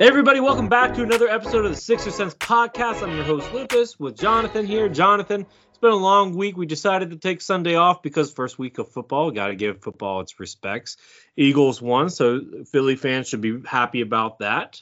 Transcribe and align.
Hey 0.00 0.06
everybody, 0.06 0.38
welcome 0.38 0.68
back 0.68 0.94
to 0.94 1.02
another 1.02 1.28
episode 1.28 1.64
of 1.64 1.72
the 1.72 1.80
Sixer 1.80 2.12
Sense 2.12 2.32
podcast. 2.34 3.02
I'm 3.02 3.16
your 3.16 3.24
host 3.24 3.52
Lucas 3.52 3.98
with 3.98 4.16
Jonathan 4.16 4.64
here. 4.64 4.88
Jonathan, 4.88 5.44
it's 5.70 5.78
been 5.78 5.90
a 5.90 5.96
long 5.96 6.36
week. 6.36 6.56
We 6.56 6.66
decided 6.66 7.10
to 7.10 7.16
take 7.16 7.40
Sunday 7.40 7.74
off 7.74 8.00
because 8.00 8.32
first 8.32 8.60
week 8.60 8.78
of 8.78 8.92
football, 8.92 9.32
got 9.32 9.48
to 9.48 9.56
give 9.56 9.82
football 9.82 10.20
its 10.20 10.38
respects. 10.38 10.98
Eagles 11.36 11.82
won, 11.82 12.10
so 12.10 12.40
Philly 12.70 12.94
fans 12.94 13.28
should 13.28 13.40
be 13.40 13.60
happy 13.66 14.00
about 14.00 14.38
that. 14.38 14.80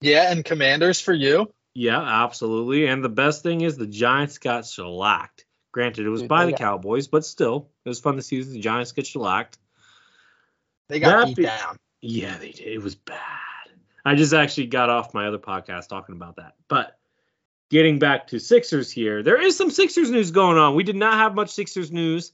Yeah, 0.00 0.30
and 0.30 0.44
Commanders 0.44 1.00
for 1.00 1.12
you. 1.12 1.52
Yeah, 1.74 2.00
absolutely. 2.00 2.86
And 2.86 3.02
the 3.02 3.08
best 3.08 3.42
thing 3.42 3.62
is 3.62 3.76
the 3.76 3.88
Giants 3.88 4.38
got 4.38 4.66
shellacked. 4.66 5.44
Granted, 5.72 6.06
it 6.06 6.10
was 6.10 6.22
by 6.22 6.46
the 6.46 6.52
Cowboys, 6.52 7.08
but 7.08 7.24
still, 7.24 7.70
it 7.84 7.88
was 7.88 7.98
fun 7.98 8.16
to 8.16 8.22
see 8.22 8.40
the 8.40 8.60
Giants 8.60 8.92
get 8.92 9.06
shellacked. 9.06 9.58
They 10.88 11.00
got 11.00 11.18
That 11.18 11.26
beat 11.26 11.36
be- 11.38 11.42
down. 11.42 11.76
Yeah, 12.00 12.38
they 12.38 12.52
did. 12.52 12.68
It 12.68 12.82
was 12.82 12.94
bad. 12.94 13.18
I 14.06 14.14
just 14.14 14.32
actually 14.32 14.68
got 14.68 14.88
off 14.88 15.14
my 15.14 15.26
other 15.26 15.38
podcast 15.38 15.88
talking 15.88 16.14
about 16.14 16.36
that. 16.36 16.54
But 16.68 16.96
getting 17.70 17.98
back 17.98 18.28
to 18.28 18.38
Sixers 18.38 18.88
here, 18.88 19.24
there 19.24 19.42
is 19.42 19.56
some 19.56 19.68
Sixers 19.68 20.12
news 20.12 20.30
going 20.30 20.58
on. 20.58 20.76
We 20.76 20.84
did 20.84 20.94
not 20.94 21.14
have 21.14 21.34
much 21.34 21.50
Sixers 21.50 21.90
news 21.90 22.30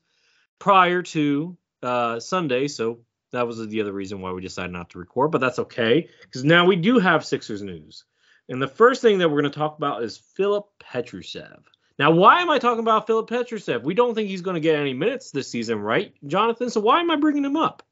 prior 0.59 1.01
to 1.01 1.57
uh, 1.83 2.21
Sunday, 2.21 2.69
so 2.69 3.01
that 3.31 3.47
was 3.47 3.67
the 3.67 3.81
other 3.81 3.93
reason 3.93 4.21
why 4.21 4.33
we 4.33 4.43
decided 4.43 4.71
not 4.71 4.91
to 4.91 4.99
record. 4.99 5.31
But 5.31 5.41
that's 5.41 5.59
okay 5.61 6.11
because 6.21 6.45
now 6.45 6.67
we 6.67 6.77
do 6.77 6.99
have 6.99 7.25
Sixers 7.25 7.63
news. 7.63 8.05
And 8.51 8.61
the 8.61 8.69
first 8.69 9.01
thing 9.01 9.17
that 9.19 9.31
we're 9.31 9.41
going 9.41 9.51
to 9.51 9.59
talk 9.59 9.79
about 9.79 10.03
is 10.03 10.19
Filip 10.19 10.67
Petrusev. 10.79 11.63
Now, 11.99 12.11
why 12.11 12.43
am 12.43 12.51
I 12.51 12.59
talking 12.59 12.81
about 12.81 13.07
Filip 13.07 13.31
Petrusev? 13.31 13.83
We 13.83 13.95
don't 13.95 14.15
think 14.15 14.29
he's 14.29 14.43
going 14.43 14.57
to 14.57 14.61
get 14.61 14.77
any 14.77 14.93
minutes 14.93 15.31
this 15.31 15.49
season, 15.49 15.81
right, 15.81 16.13
Jonathan? 16.27 16.69
So 16.69 16.81
why 16.83 17.01
am 17.01 17.11
I 17.11 17.17
bringing 17.17 17.47
him 17.47 17.57
up? 17.57 17.83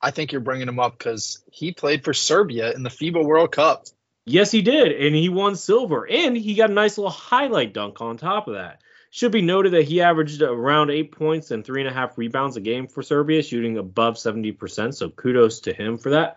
I 0.00 0.10
think 0.10 0.32
you're 0.32 0.40
bringing 0.40 0.68
him 0.68 0.78
up 0.78 0.96
because 0.96 1.42
he 1.50 1.72
played 1.72 2.04
for 2.04 2.14
Serbia 2.14 2.72
in 2.72 2.82
the 2.82 2.90
FIBA 2.90 3.24
World 3.24 3.52
Cup. 3.52 3.86
Yes, 4.24 4.50
he 4.50 4.62
did, 4.62 4.92
and 4.92 5.14
he 5.14 5.28
won 5.28 5.56
silver, 5.56 6.06
and 6.08 6.36
he 6.36 6.54
got 6.54 6.70
a 6.70 6.74
nice 6.74 6.98
little 6.98 7.10
highlight 7.10 7.72
dunk 7.72 8.00
on 8.00 8.16
top 8.16 8.46
of 8.46 8.54
that. 8.54 8.80
Should 9.10 9.32
be 9.32 9.40
noted 9.40 9.72
that 9.72 9.88
he 9.88 10.02
averaged 10.02 10.42
around 10.42 10.90
eight 10.90 11.12
points 11.12 11.50
and 11.50 11.64
three 11.64 11.80
and 11.80 11.88
a 11.88 11.94
half 11.94 12.18
rebounds 12.18 12.56
a 12.58 12.60
game 12.60 12.86
for 12.86 13.02
Serbia, 13.02 13.42
shooting 13.42 13.78
above 13.78 14.16
70%. 14.16 14.94
So 14.94 15.08
kudos 15.08 15.60
to 15.60 15.72
him 15.72 15.96
for 15.96 16.10
that. 16.10 16.36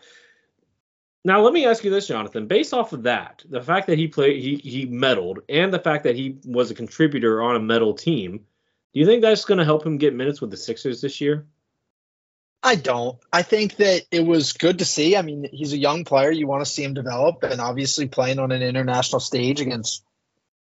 Now, 1.24 1.42
let 1.42 1.54
me 1.54 1.66
ask 1.66 1.84
you 1.84 1.92
this, 1.92 2.08
Jonathan. 2.08 2.48
Based 2.48 2.74
off 2.74 2.94
of 2.94 3.04
that, 3.04 3.44
the 3.48 3.62
fact 3.62 3.88
that 3.88 3.98
he 3.98 4.08
played, 4.08 4.42
he 4.42 4.56
he 4.56 4.88
medaled, 4.88 5.40
and 5.50 5.72
the 5.72 5.80
fact 5.80 6.06
that 6.06 6.16
he 6.16 6.38
was 6.46 6.72
a 6.72 6.76
contributor 6.76 7.44
on 7.44 7.56
a 7.56 7.60
medal 7.60 7.94
team, 7.94 8.38
do 8.94 9.00
you 9.00 9.06
think 9.06 9.22
that's 9.22 9.46
going 9.46 9.60
to 9.60 9.66
help 9.66 9.86
him 9.86 9.98
get 9.98 10.16
minutes 10.16 10.42
with 10.42 10.50
the 10.50 10.58
Sixers 10.58 11.02
this 11.02 11.22
year? 11.22 11.46
I 12.64 12.76
don't. 12.76 13.18
I 13.34 13.42
think 13.42 13.78
that 13.78 14.04
it 14.12 14.26
was 14.26 14.54
good 14.54 14.80
to 14.80 14.86
see. 14.86 15.16
I 15.18 15.24
mean, 15.24 15.48
he's 15.52 15.74
a 15.74 15.78
young 15.78 16.04
player. 16.04 16.32
You 16.32 16.48
want 16.48 16.64
to 16.64 16.72
see 16.72 16.84
him 16.84 16.94
develop, 16.94 17.44
and 17.44 17.60
obviously 17.60 18.08
playing 18.08 18.40
on 18.40 18.52
an 18.52 18.62
international 18.62 19.20
stage 19.20 19.62
against 19.62 20.04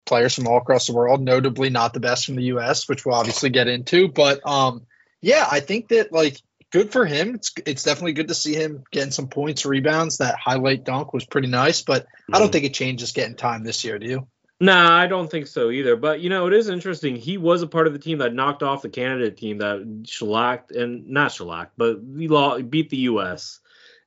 players 0.05 0.35
from 0.35 0.47
all 0.47 0.57
across 0.57 0.87
the 0.87 0.93
world, 0.93 1.21
notably 1.21 1.69
not 1.69 1.93
the 1.93 1.99
best 1.99 2.25
from 2.25 2.35
the 2.35 2.43
U.S., 2.43 2.87
which 2.87 3.05
we'll 3.05 3.15
obviously 3.15 3.49
get 3.49 3.67
into. 3.67 4.07
But 4.07 4.47
um, 4.47 4.85
yeah, 5.21 5.47
I 5.49 5.59
think 5.59 5.89
that 5.89 6.11
like 6.11 6.39
good 6.71 6.91
for 6.91 7.05
him. 7.05 7.35
It's 7.35 7.53
it's 7.65 7.83
definitely 7.83 8.13
good 8.13 8.27
to 8.27 8.35
see 8.35 8.53
him 8.53 8.83
getting 8.91 9.11
some 9.11 9.27
points, 9.27 9.65
rebounds. 9.65 10.17
That 10.17 10.35
highlight 10.37 10.85
dunk 10.85 11.13
was 11.13 11.25
pretty 11.25 11.47
nice, 11.47 11.81
but 11.81 12.05
I 12.31 12.39
don't 12.39 12.51
think 12.51 12.65
it 12.65 12.73
changes 12.73 13.11
getting 13.11 13.35
time 13.35 13.63
this 13.63 13.83
year. 13.83 13.97
Do 13.97 14.07
you? 14.07 14.27
Nah, 14.59 14.97
I 14.97 15.05
don't 15.05 15.29
think 15.29 15.45
so 15.47 15.69
either. 15.69 15.95
But 15.95 16.19
you 16.19 16.29
know, 16.29 16.47
it 16.47 16.53
is 16.53 16.69
interesting. 16.69 17.15
He 17.15 17.37
was 17.37 17.61
a 17.61 17.67
part 17.67 17.87
of 17.87 17.93
the 17.93 17.99
team 17.99 18.17
that 18.19 18.33
knocked 18.33 18.63
off 18.63 18.81
the 18.81 18.89
Canada 18.89 19.29
team 19.29 19.59
that 19.59 20.05
shellacked 20.05 20.71
and 20.71 21.07
not 21.07 21.31
shellacked, 21.31 21.73
but 21.77 22.03
we 22.03 22.27
beat 22.63 22.89
the 22.89 22.97
U.S. 22.97 23.59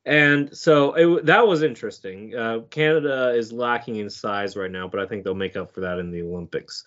And 0.04 0.56
so 0.56 0.94
it, 0.94 1.26
that 1.26 1.46
was 1.46 1.62
interesting. 1.62 2.34
Uh, 2.34 2.60
Canada 2.70 3.30
is 3.30 3.52
lacking 3.52 3.96
in 3.96 4.10
size 4.10 4.56
right 4.56 4.70
now, 4.70 4.88
but 4.88 4.98
I 4.98 5.06
think 5.06 5.24
they'll 5.24 5.34
make 5.34 5.56
up 5.56 5.72
for 5.72 5.80
that 5.80 5.98
in 5.98 6.10
the 6.10 6.22
Olympics. 6.22 6.84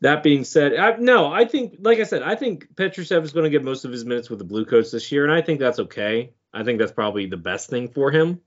That 0.00 0.22
being 0.22 0.44
said, 0.44 0.74
I, 0.76 0.96
no, 0.96 1.32
I 1.32 1.46
think, 1.46 1.76
like 1.80 1.98
I 1.98 2.04
said, 2.04 2.22
I 2.22 2.34
think 2.34 2.74
Petrusev 2.74 3.22
is 3.24 3.32
going 3.32 3.44
to 3.44 3.50
get 3.50 3.64
most 3.64 3.84
of 3.84 3.92
his 3.92 4.04
minutes 4.04 4.30
with 4.30 4.38
the 4.38 4.44
Blue 4.44 4.64
Coats 4.64 4.90
this 4.90 5.10
year, 5.10 5.24
and 5.24 5.32
I 5.32 5.40
think 5.40 5.60
that's 5.60 5.78
okay. 5.78 6.32
I 6.52 6.62
think 6.62 6.78
that's 6.78 6.92
probably 6.92 7.26
the 7.26 7.36
best 7.36 7.70
thing 7.70 7.88
for 7.88 8.10
him 8.10 8.40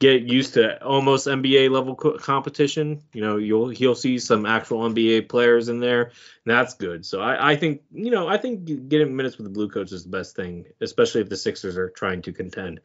get 0.00 0.22
used 0.22 0.54
to 0.54 0.82
almost 0.84 1.26
NBA 1.26 1.70
level 1.70 1.94
co- 1.94 2.18
competition. 2.18 3.02
You 3.12 3.22
know, 3.22 3.36
you'll 3.36 3.68
he'll 3.68 3.94
see 3.94 4.18
some 4.18 4.46
actual 4.46 4.88
NBA 4.88 5.28
players 5.28 5.68
in 5.68 5.80
there, 5.80 6.02
and 6.02 6.12
that's 6.44 6.74
good. 6.74 7.06
So 7.06 7.20
I, 7.20 7.52
I 7.52 7.56
think 7.56 7.82
you 7.92 8.10
know 8.10 8.28
I 8.28 8.36
think 8.36 8.88
getting 8.88 9.16
minutes 9.16 9.38
with 9.38 9.44
the 9.44 9.52
Blue 9.52 9.68
Coats 9.68 9.92
is 9.92 10.04
the 10.04 10.10
best 10.10 10.36
thing, 10.36 10.66
especially 10.80 11.20
if 11.20 11.28
the 11.28 11.36
Sixers 11.36 11.76
are 11.76 11.90
trying 11.90 12.22
to 12.22 12.32
contend. 12.32 12.80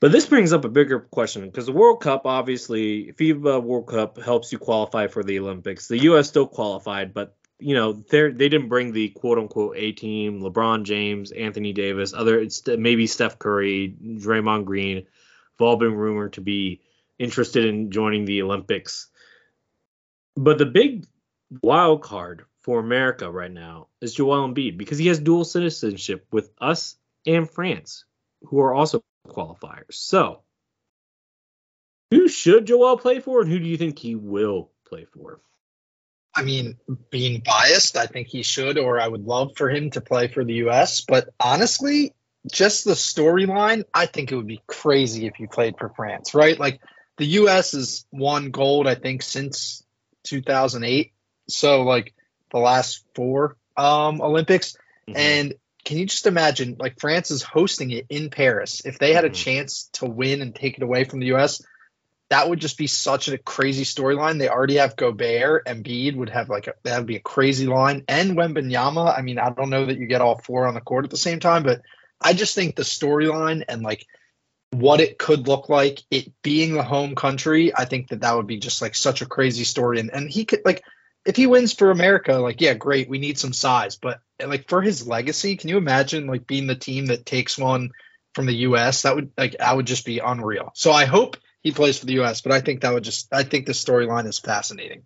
But 0.00 0.12
this 0.12 0.26
brings 0.26 0.52
up 0.52 0.64
a 0.64 0.68
bigger 0.68 1.00
question 1.00 1.44
because 1.46 1.66
the 1.66 1.72
World 1.72 2.00
Cup, 2.00 2.24
obviously, 2.24 3.12
FIBA 3.12 3.62
World 3.62 3.88
Cup 3.88 4.22
helps 4.22 4.52
you 4.52 4.58
qualify 4.58 5.08
for 5.08 5.24
the 5.24 5.40
Olympics. 5.40 5.88
The 5.88 5.98
U.S. 6.04 6.28
still 6.28 6.46
qualified, 6.46 7.12
but 7.12 7.34
you 7.58 7.74
know 7.74 7.92
they 7.92 8.30
they 8.30 8.48
didn't 8.48 8.68
bring 8.68 8.92
the 8.92 9.08
quote 9.08 9.38
unquote 9.38 9.76
A 9.76 9.92
team. 9.92 10.40
LeBron 10.40 10.84
James, 10.84 11.32
Anthony 11.32 11.72
Davis, 11.72 12.12
other 12.14 12.46
maybe 12.76 13.08
Steph 13.08 13.40
Curry, 13.40 13.96
Draymond 14.00 14.66
Green 14.66 15.06
all 15.60 15.76
been 15.76 15.94
rumored 15.94 16.34
to 16.34 16.40
be 16.40 16.80
interested 17.18 17.64
in 17.64 17.90
joining 17.90 18.24
the 18.24 18.42
Olympics. 18.42 19.08
But 20.36 20.58
the 20.58 20.66
big 20.66 21.06
wild 21.62 22.02
card 22.02 22.44
for 22.60 22.78
America 22.78 23.30
right 23.30 23.50
now 23.50 23.88
is 24.00 24.14
Joel 24.14 24.48
Embiid 24.48 24.78
because 24.78 24.98
he 24.98 25.08
has 25.08 25.18
dual 25.18 25.44
citizenship 25.44 26.26
with 26.30 26.50
us 26.60 26.96
and 27.26 27.48
France, 27.50 28.04
who 28.42 28.60
are 28.60 28.74
also 28.74 29.02
qualifiers. 29.26 29.94
So, 29.94 30.42
who 32.10 32.28
should 32.28 32.66
Joel 32.66 32.98
play 32.98 33.20
for, 33.20 33.42
and 33.42 33.50
who 33.50 33.58
do 33.58 33.66
you 33.66 33.76
think 33.76 33.98
he 33.98 34.14
will 34.14 34.70
play 34.86 35.06
for? 35.06 35.40
I 36.34 36.42
mean, 36.42 36.78
being 37.10 37.42
biased, 37.44 37.96
I 37.96 38.06
think 38.06 38.28
he 38.28 38.42
should, 38.42 38.78
or 38.78 39.00
I 39.00 39.08
would 39.08 39.24
love 39.24 39.56
for 39.56 39.68
him 39.68 39.90
to 39.90 40.00
play 40.00 40.28
for 40.28 40.44
the 40.44 40.54
U.S. 40.54 41.00
But 41.00 41.30
honestly, 41.40 42.14
just 42.50 42.84
the 42.84 42.92
storyline, 42.92 43.84
I 43.92 44.06
think 44.06 44.32
it 44.32 44.36
would 44.36 44.46
be 44.46 44.62
crazy 44.66 45.26
if 45.26 45.38
you 45.40 45.48
played 45.48 45.76
for 45.78 45.90
France, 45.90 46.34
right? 46.34 46.58
Like 46.58 46.80
the 47.16 47.26
U.S. 47.26 47.72
has 47.72 48.06
won 48.12 48.50
gold, 48.50 48.86
I 48.86 48.94
think, 48.94 49.22
since 49.22 49.84
2008. 50.24 51.12
So, 51.48 51.82
like 51.82 52.14
the 52.52 52.58
last 52.58 53.04
four 53.14 53.56
um, 53.76 54.20
Olympics. 54.20 54.76
Mhm. 55.08 55.16
And 55.16 55.54
can 55.84 55.98
you 55.98 56.06
just 56.06 56.26
imagine, 56.26 56.76
like 56.78 57.00
France 57.00 57.30
is 57.30 57.42
hosting 57.42 57.90
it 57.90 58.06
in 58.10 58.30
Paris? 58.30 58.82
If 58.84 58.98
they 58.98 59.14
had 59.14 59.24
a 59.24 59.30
Mhm. 59.30 59.34
chance 59.34 59.88
to 59.94 60.06
win 60.06 60.42
and 60.42 60.54
take 60.54 60.76
it 60.76 60.82
away 60.82 61.04
from 61.04 61.20
the 61.20 61.26
U.S., 61.26 61.62
that 62.30 62.48
would 62.48 62.60
just 62.60 62.76
be 62.76 62.86
such 62.86 63.28
a 63.28 63.38
crazy 63.38 63.84
storyline. 63.84 64.38
They 64.38 64.50
already 64.50 64.76
have 64.76 64.96
Gobert 64.96 65.62
and 65.66 65.82
Bede 65.82 66.14
would 66.14 66.28
have 66.28 66.50
like 66.50 66.66
a, 66.66 66.74
that 66.82 66.98
would 66.98 67.06
be 67.06 67.16
a 67.16 67.20
crazy 67.20 67.66
line. 67.66 68.04
And 68.06 68.36
Wembanyama, 68.36 69.16
I 69.16 69.22
mean, 69.22 69.38
I 69.38 69.48
don't 69.48 69.70
know 69.70 69.86
that 69.86 69.96
you 69.96 70.06
get 70.06 70.20
all 70.20 70.38
four 70.38 70.66
on 70.66 70.74
the 70.74 70.82
court 70.82 71.04
at 71.04 71.10
the 71.10 71.16
same 71.16 71.40
time, 71.40 71.62
but 71.62 71.80
I 72.20 72.32
just 72.32 72.54
think 72.54 72.76
the 72.76 72.82
storyline 72.82 73.64
and 73.68 73.82
like 73.82 74.06
what 74.70 75.00
it 75.00 75.18
could 75.18 75.48
look 75.48 75.68
like, 75.68 76.02
it 76.10 76.32
being 76.42 76.74
the 76.74 76.82
home 76.82 77.14
country, 77.14 77.74
I 77.74 77.84
think 77.84 78.08
that 78.08 78.20
that 78.20 78.36
would 78.36 78.46
be 78.46 78.58
just 78.58 78.82
like 78.82 78.94
such 78.94 79.22
a 79.22 79.26
crazy 79.26 79.64
story. 79.64 80.00
And 80.00 80.10
and 80.12 80.30
he 80.30 80.44
could 80.44 80.62
like 80.64 80.82
if 81.24 81.36
he 81.36 81.46
wins 81.46 81.72
for 81.72 81.90
America, 81.90 82.34
like 82.34 82.60
yeah, 82.60 82.74
great, 82.74 83.08
we 83.08 83.18
need 83.18 83.38
some 83.38 83.52
size, 83.52 83.96
but 83.96 84.20
like 84.44 84.68
for 84.68 84.82
his 84.82 85.06
legacy, 85.06 85.56
can 85.56 85.68
you 85.68 85.76
imagine 85.76 86.26
like 86.26 86.46
being 86.46 86.66
the 86.66 86.74
team 86.74 87.06
that 87.06 87.26
takes 87.26 87.58
one 87.58 87.90
from 88.34 88.46
the 88.46 88.54
U.S. 88.54 89.02
That 89.02 89.14
would 89.14 89.32
like 89.36 89.56
that 89.58 89.76
would 89.76 89.86
just 89.86 90.06
be 90.06 90.18
unreal. 90.18 90.70
So 90.74 90.92
I 90.92 91.04
hope 91.06 91.36
he 91.62 91.72
plays 91.72 91.98
for 91.98 92.06
the 92.06 92.14
U.S. 92.14 92.40
But 92.40 92.52
I 92.52 92.60
think 92.60 92.80
that 92.80 92.94
would 92.94 93.04
just 93.04 93.28
I 93.32 93.42
think 93.42 93.66
the 93.66 93.72
storyline 93.72 94.26
is 94.26 94.38
fascinating. 94.38 95.02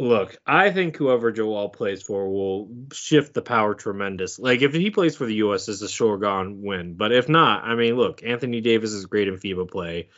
Look, 0.00 0.38
I 0.46 0.70
think 0.70 0.96
whoever 0.96 1.30
Joel 1.30 1.68
plays 1.68 2.02
for 2.02 2.26
will 2.30 2.70
shift 2.90 3.34
the 3.34 3.42
power 3.42 3.74
tremendous. 3.74 4.38
Like 4.38 4.62
if 4.62 4.72
he 4.72 4.90
plays 4.90 5.14
for 5.14 5.26
the 5.26 5.34
U.S., 5.34 5.68
it's 5.68 5.82
a 5.82 5.88
sure 5.90 6.16
gone 6.16 6.62
win. 6.62 6.94
But 6.94 7.12
if 7.12 7.28
not, 7.28 7.64
I 7.64 7.74
mean, 7.74 7.96
look, 7.96 8.22
Anthony 8.24 8.62
Davis 8.62 8.92
is 8.92 9.04
great 9.04 9.28
in 9.28 9.36
FIBA 9.36 9.70
play, 9.70 10.08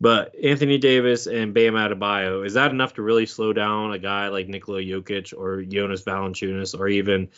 but 0.00 0.34
Anthony 0.42 0.78
Davis 0.78 1.26
and 1.26 1.52
Bam 1.52 1.74
Adebayo 1.74 2.46
is 2.46 2.54
that 2.54 2.70
enough 2.70 2.94
to 2.94 3.02
really 3.02 3.26
slow 3.26 3.52
down 3.52 3.92
a 3.92 3.98
guy 3.98 4.28
like 4.28 4.48
Nikola 4.48 4.80
Jokic 4.80 5.38
or 5.38 5.64
Jonas 5.64 6.02
Valanciunas 6.02 6.78
or 6.78 6.88
even 6.88 7.28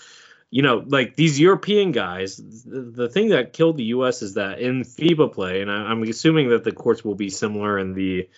you 0.51 0.63
know, 0.63 0.85
like 0.87 1.17
these 1.17 1.41
European 1.41 1.91
guys, 1.91 2.37
the, 2.37 2.83
the, 2.83 3.09
thing 3.09 3.31
that 3.31 3.55
killed 3.55 3.79
the 3.79 3.85
U.S. 3.85 4.21
is 4.21 4.35
that 4.35 4.61
in 4.61 4.83
FIBA 4.83 5.33
play, 5.33 5.63
and 5.63 5.73
I, 5.73 5.91
am 5.91 6.03
assuming 6.03 6.51
that 6.51 6.63
the 6.63 6.73
courts 6.73 7.03
will 7.03 7.15
be 7.15 7.31
similar 7.31 7.79
in 7.79 7.95
the 7.95 8.29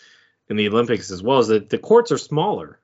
in 0.48 0.56
the 0.56 0.68
Olympics 0.68 1.10
as 1.10 1.22
well, 1.22 1.40
is 1.40 1.48
that 1.48 1.68
the 1.68 1.78
courts 1.78 2.12
are 2.12 2.18
smaller. 2.18 2.78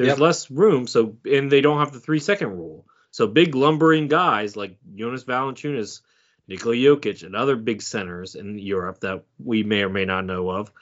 There's 0.00 0.12
yep. 0.12 0.18
less 0.18 0.50
room, 0.50 0.86
so 0.86 1.18
and 1.30 1.52
they 1.52 1.60
don't 1.60 1.78
have 1.78 1.92
the 1.92 2.00
three 2.00 2.20
second 2.20 2.56
rule. 2.56 2.86
So 3.10 3.26
big 3.26 3.54
lumbering 3.54 4.08
guys 4.08 4.56
like 4.56 4.78
Jonas 4.94 5.24
Valanciunas, 5.24 6.00
Nikola 6.48 6.74
Jokic, 6.74 7.22
and 7.22 7.36
other 7.36 7.54
big 7.54 7.82
centers 7.82 8.34
in 8.34 8.58
Europe 8.58 9.00
that 9.00 9.24
we 9.38 9.62
may 9.62 9.82
or 9.82 9.90
may 9.90 10.06
not 10.06 10.24
know 10.24 10.48
of, 10.48 10.72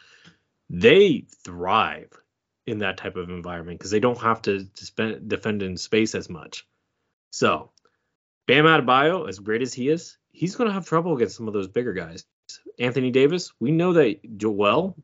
they 0.70 1.26
thrive 1.44 2.12
in 2.64 2.78
that 2.78 2.96
type 2.96 3.16
of 3.16 3.28
environment 3.28 3.80
because 3.80 3.90
they 3.90 3.98
don't 3.98 4.20
have 4.20 4.40
to, 4.42 4.68
spend, 4.76 5.28
defend 5.28 5.64
in 5.64 5.76
space 5.76 6.14
as 6.14 6.30
much. 6.30 6.64
So, 7.32 7.72
Bam 8.46 8.66
Adebayo, 8.66 9.28
as 9.28 9.40
great 9.40 9.62
as 9.62 9.74
he 9.74 9.88
is, 9.88 10.16
he's 10.30 10.54
going 10.54 10.68
to 10.68 10.74
have 10.74 10.86
trouble 10.86 11.16
against 11.16 11.36
some 11.36 11.48
of 11.48 11.54
those 11.54 11.66
bigger 11.66 11.92
guys. 11.92 12.24
Anthony 12.78 13.10
Davis, 13.10 13.52
we 13.58 13.72
know 13.72 13.94
that 13.94 14.38
Joel 14.38 14.94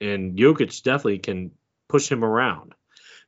and 0.00 0.38
Jokic 0.38 0.80
definitely 0.84 1.18
can 1.18 1.50
push 1.88 2.08
him 2.08 2.22
around. 2.22 2.76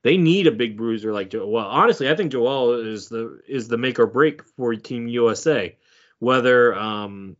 They 0.02 0.16
need 0.16 0.46
a 0.46 0.52
big 0.52 0.76
bruiser 0.76 1.12
like 1.12 1.30
Joel. 1.30 1.50
Well, 1.50 1.66
honestly, 1.66 2.08
I 2.08 2.16
think 2.16 2.32
Joel 2.32 2.86
is 2.86 3.08
the 3.08 3.40
is 3.46 3.68
the 3.68 3.76
make 3.76 3.98
or 3.98 4.06
break 4.06 4.44
for 4.44 4.74
Team 4.74 5.08
USA, 5.08 5.76
whether 6.18 6.74
um, 6.74 7.36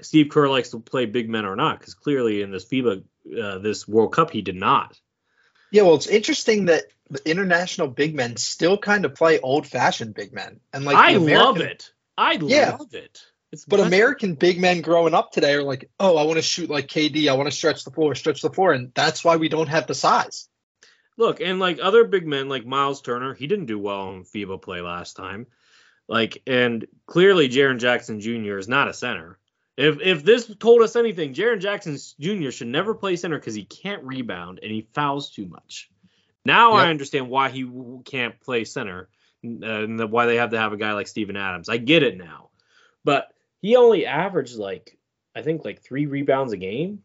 Steve 0.00 0.28
Kerr 0.30 0.48
likes 0.48 0.70
to 0.70 0.80
play 0.80 1.06
big 1.06 1.28
men 1.28 1.44
or 1.44 1.54
not, 1.54 1.78
because 1.78 1.94
clearly 1.94 2.42
in 2.42 2.50
this 2.50 2.64
FIBA 2.64 3.04
uh, 3.40 3.58
this 3.58 3.86
World 3.86 4.12
Cup 4.12 4.30
he 4.30 4.42
did 4.42 4.56
not. 4.56 4.98
Yeah, 5.70 5.82
well, 5.82 5.94
it's 5.94 6.06
interesting 6.06 6.66
that 6.66 6.84
the 7.10 7.28
international 7.28 7.88
big 7.88 8.14
men 8.14 8.36
still 8.36 8.78
kind 8.78 9.04
of 9.04 9.14
play 9.14 9.38
old 9.40 9.66
fashioned 9.66 10.14
big 10.14 10.32
men. 10.32 10.60
And 10.72 10.84
like 10.84 10.96
I 10.96 11.12
American, 11.12 11.38
love 11.38 11.60
it. 11.60 11.92
I 12.18 12.32
yeah, 12.42 12.76
love 12.78 12.94
it. 12.94 13.22
It's 13.52 13.64
but 13.64 13.80
American 13.80 14.34
big 14.34 14.60
men 14.60 14.80
growing 14.80 15.14
up 15.14 15.30
today 15.30 15.54
are 15.54 15.62
like, 15.62 15.88
oh, 16.00 16.16
I 16.16 16.24
want 16.24 16.36
to 16.36 16.42
shoot 16.42 16.68
like 16.68 16.88
KD. 16.88 17.28
I 17.28 17.34
want 17.34 17.48
to 17.48 17.56
stretch 17.56 17.84
the 17.84 17.90
floor, 17.90 18.14
stretch 18.14 18.42
the 18.42 18.50
floor, 18.50 18.72
and 18.72 18.92
that's 18.94 19.24
why 19.24 19.36
we 19.36 19.48
don't 19.48 19.68
have 19.68 19.86
the 19.86 19.94
size. 19.94 20.48
Look, 21.16 21.40
and 21.40 21.58
like 21.58 21.78
other 21.80 22.04
big 22.04 22.26
men 22.26 22.48
like 22.48 22.66
Miles 22.66 23.00
Turner, 23.00 23.34
he 23.34 23.46
didn't 23.46 23.66
do 23.66 23.78
well 23.78 24.12
in 24.12 24.24
FIBA 24.24 24.60
play 24.60 24.80
last 24.80 25.16
time. 25.16 25.46
Like, 26.08 26.42
and 26.46 26.86
clearly 27.06 27.48
Jaren 27.48 27.78
Jackson 27.78 28.20
Jr. 28.20 28.58
is 28.58 28.68
not 28.68 28.88
a 28.88 28.94
center. 28.94 29.38
If 29.76 30.00
if 30.00 30.24
this 30.24 30.54
told 30.58 30.82
us 30.82 30.96
anything, 30.96 31.34
Jaren 31.34 31.60
Jackson 31.60 31.98
Jr. 32.20 32.50
should 32.50 32.68
never 32.68 32.94
play 32.94 33.16
center 33.16 33.38
because 33.38 33.54
he 33.54 33.64
can't 33.64 34.04
rebound 34.04 34.60
and 34.62 34.70
he 34.70 34.88
fouls 34.94 35.30
too 35.30 35.46
much. 35.46 35.90
Now 36.44 36.76
yep. 36.76 36.86
I 36.86 36.90
understand 36.90 37.28
why 37.28 37.50
he 37.50 37.68
can't 38.04 38.40
play 38.40 38.64
center 38.64 39.08
uh, 39.44 39.66
and 39.66 40.10
why 40.10 40.26
they 40.26 40.36
have 40.36 40.50
to 40.50 40.58
have 40.58 40.72
a 40.72 40.78
guy 40.78 40.92
like 40.92 41.08
Steven 41.08 41.36
Adams. 41.36 41.68
I 41.68 41.76
get 41.76 42.02
it 42.02 42.16
now. 42.16 42.50
But 43.04 43.28
he 43.60 43.76
only 43.76 44.06
averaged 44.06 44.56
like 44.56 44.96
I 45.34 45.42
think 45.42 45.64
like 45.64 45.82
3 45.82 46.06
rebounds 46.06 46.54
a 46.54 46.56
game. 46.56 47.02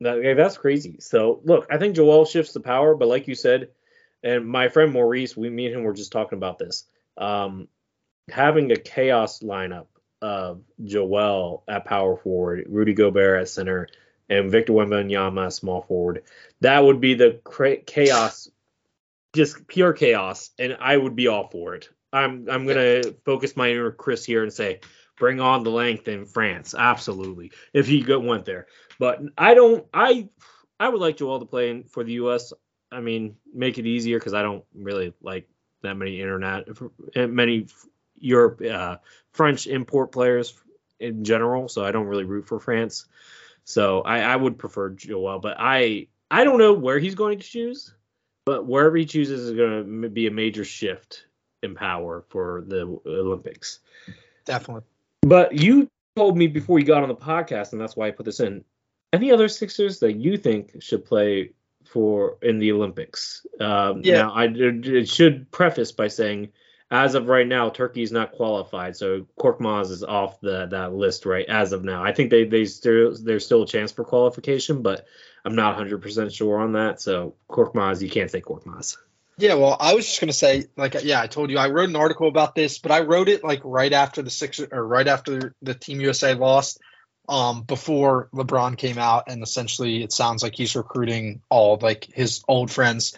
That, 0.00 0.34
that's 0.36 0.58
crazy. 0.58 0.96
So, 1.00 1.40
look, 1.44 1.66
I 1.70 1.78
think 1.78 1.96
Joel 1.96 2.24
shifts 2.24 2.52
the 2.52 2.60
power, 2.60 2.94
but 2.94 3.08
like 3.08 3.26
you 3.28 3.34
said, 3.34 3.70
and 4.22 4.46
my 4.46 4.68
friend 4.68 4.92
Maurice, 4.92 5.36
we 5.36 5.50
me 5.50 5.66
and 5.66 5.76
him 5.76 5.82
were 5.82 5.92
just 5.92 6.12
talking 6.12 6.38
about 6.38 6.58
this. 6.58 6.84
Um, 7.16 7.68
having 8.30 8.70
a 8.70 8.76
chaos 8.76 9.40
lineup 9.40 9.86
of 10.20 10.62
Joel 10.84 11.64
at 11.68 11.84
power 11.84 12.16
forward, 12.16 12.66
Rudy 12.68 12.94
Gobert 12.94 13.40
at 13.40 13.48
center, 13.48 13.88
and 14.28 14.50
Victor 14.50 14.72
Wembanyama 14.72 15.52
small 15.52 15.82
forward. 15.82 16.24
That 16.60 16.80
would 16.84 17.00
be 17.00 17.14
the 17.14 17.40
cra- 17.44 17.78
chaos, 17.78 18.50
just 19.34 19.66
pure 19.66 19.92
chaos, 19.92 20.50
and 20.58 20.76
I 20.80 20.96
would 20.96 21.16
be 21.16 21.28
all 21.28 21.48
for 21.48 21.74
it. 21.74 21.88
I'm 22.12 22.48
I'm 22.50 22.66
gonna 22.66 23.02
focus 23.24 23.56
my 23.56 23.70
inner 23.70 23.90
Chris 23.90 24.24
here 24.24 24.42
and 24.42 24.52
say, 24.52 24.80
bring 25.18 25.40
on 25.40 25.64
the 25.64 25.70
length 25.70 26.08
in 26.08 26.24
France, 26.24 26.74
absolutely. 26.76 27.52
If 27.72 27.86
he 27.86 28.04
went 28.08 28.44
there, 28.44 28.66
but 28.98 29.20
I 29.36 29.54
don't. 29.54 29.86
I 29.92 30.28
I 30.80 30.88
would 30.88 31.00
like 31.00 31.16
Joel 31.16 31.40
to 31.40 31.46
play 31.46 31.70
in, 31.70 31.84
for 31.84 32.04
the 32.04 32.12
U.S. 32.14 32.52
I 32.90 33.00
mean, 33.00 33.36
make 33.52 33.78
it 33.78 33.86
easier 33.86 34.18
because 34.18 34.34
I 34.34 34.42
don't 34.42 34.64
really 34.74 35.12
like 35.22 35.48
that 35.82 35.94
many 35.94 36.20
internet 36.20 36.66
many 37.14 37.66
Europe 38.18 38.60
uh, 38.62 38.96
French 39.32 39.66
import 39.66 40.12
players 40.12 40.54
in 41.00 41.24
general, 41.24 41.68
so 41.68 41.84
I 41.84 41.92
don't 41.92 42.06
really 42.06 42.24
root 42.24 42.46
for 42.46 42.58
France. 42.58 43.06
So 43.64 44.00
I, 44.00 44.20
I 44.20 44.36
would 44.36 44.58
prefer 44.58 44.90
Joel, 44.90 45.38
but 45.38 45.56
I 45.58 46.08
I 46.30 46.44
don't 46.44 46.58
know 46.58 46.72
where 46.72 46.98
he's 46.98 47.14
going 47.14 47.38
to 47.38 47.44
choose, 47.44 47.94
but 48.44 48.66
wherever 48.66 48.96
he 48.96 49.04
chooses 49.04 49.42
is 49.42 49.56
going 49.56 50.02
to 50.02 50.08
be 50.08 50.26
a 50.26 50.30
major 50.30 50.64
shift 50.64 51.26
in 51.62 51.74
power 51.74 52.24
for 52.28 52.64
the 52.66 52.98
Olympics. 53.06 53.80
Definitely. 54.44 54.84
But 55.22 55.52
you 55.52 55.88
told 56.16 56.36
me 56.36 56.46
before 56.46 56.78
you 56.78 56.84
got 56.84 57.02
on 57.02 57.08
the 57.08 57.14
podcast, 57.14 57.72
and 57.72 57.80
that's 57.80 57.96
why 57.96 58.08
I 58.08 58.10
put 58.10 58.26
this 58.26 58.40
in. 58.40 58.64
Any 59.12 59.32
other 59.32 59.48
Sixers 59.48 60.00
that 60.00 60.14
you 60.14 60.36
think 60.36 60.82
should 60.82 61.04
play 61.04 61.52
for 61.84 62.38
in 62.42 62.58
the 62.58 62.72
Olympics? 62.72 63.46
Um, 63.60 64.02
yeah. 64.04 64.22
Now, 64.22 64.32
I 64.32 64.44
it 64.46 65.08
should 65.08 65.50
preface 65.50 65.92
by 65.92 66.08
saying 66.08 66.50
as 66.90 67.14
of 67.14 67.28
right 67.28 67.46
now, 67.46 67.68
Turkey 67.68 68.02
is 68.02 68.12
not 68.12 68.32
qualified, 68.32 68.96
so 68.96 69.26
Korkmaz 69.38 69.90
is 69.90 70.02
off 70.02 70.40
the 70.40 70.66
that 70.66 70.94
list 70.94 71.26
right 71.26 71.46
as 71.46 71.72
of 71.72 71.84
now. 71.84 72.02
I 72.02 72.12
think 72.12 72.30
they 72.30 72.44
they 72.44 72.64
still 72.64 73.14
there's 73.22 73.44
still 73.44 73.62
a 73.62 73.66
chance 73.66 73.92
for 73.92 74.04
qualification, 74.04 74.82
but 74.82 75.06
I'm 75.44 75.54
not 75.54 75.76
100 75.76 76.00
percent 76.00 76.32
sure 76.32 76.58
on 76.58 76.72
that. 76.72 77.00
So 77.00 77.34
Korkmaz, 77.50 78.00
you 78.00 78.08
can't 78.08 78.30
say 78.30 78.40
Korkmaz. 78.40 78.96
Yeah, 79.36 79.54
well, 79.54 79.76
I 79.78 79.94
was 79.94 80.06
just 80.06 80.20
gonna 80.20 80.32
say, 80.32 80.64
like, 80.76 80.96
yeah, 81.02 81.20
I 81.20 81.26
told 81.26 81.50
you 81.50 81.58
I 81.58 81.68
wrote 81.68 81.90
an 81.90 81.96
article 81.96 82.26
about 82.26 82.54
this, 82.54 82.78
but 82.78 82.90
I 82.90 83.00
wrote 83.00 83.28
it 83.28 83.44
like 83.44 83.60
right 83.64 83.92
after 83.92 84.22
the 84.22 84.30
six 84.30 84.58
or 84.58 84.84
right 84.84 85.06
after 85.06 85.54
the 85.60 85.74
Team 85.74 86.00
USA 86.00 86.34
lost, 86.34 86.80
um, 87.28 87.62
before 87.62 88.28
LeBron 88.32 88.76
came 88.76 88.98
out, 88.98 89.24
and 89.28 89.42
essentially 89.42 90.02
it 90.02 90.12
sounds 90.12 90.42
like 90.42 90.54
he's 90.54 90.74
recruiting 90.76 91.42
all 91.48 91.78
like 91.80 92.04
his 92.12 92.42
old 92.48 92.70
friends, 92.70 93.16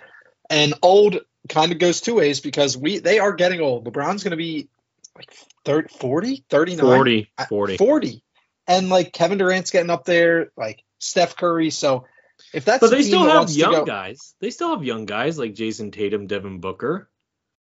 and 0.49 0.75
old 0.83 1.21
kind 1.49 1.73
of 1.73 1.79
goes 1.79 2.01
two 2.01 2.17
ways 2.17 2.41
because 2.41 2.77
we 2.77 2.99
they 2.99 3.19
are 3.19 3.33
getting 3.33 3.61
old. 3.61 3.85
LeBron's 3.85 4.23
going 4.23 4.33
to 4.33 4.37
be 4.37 4.69
like 5.17 5.33
30, 5.65 5.89
40, 5.95 6.45
39, 6.49 6.87
40, 6.87 7.31
40. 7.49 7.77
40. 7.77 8.23
And 8.67 8.89
like 8.89 9.13
Kevin 9.13 9.39
Durant's 9.39 9.71
getting 9.71 9.91
up 9.91 10.05
there, 10.05 10.51
like 10.57 10.83
Steph 10.99 11.37
Curry. 11.37 11.71
So 11.71 12.07
if 12.55 12.65
that's 12.65 12.81
But 12.81 12.91
they 12.91 13.03
still 13.03 13.29
have 13.29 13.51
young 13.51 13.73
go, 13.73 13.85
guys. 13.85 14.35
They 14.41 14.51
still 14.51 14.71
have 14.71 14.85
young 14.85 15.05
guys 15.05 15.39
like 15.39 15.55
Jayson 15.55 15.91
Tatum, 15.93 16.27
Devin 16.27 16.61
Booker. 16.61 17.10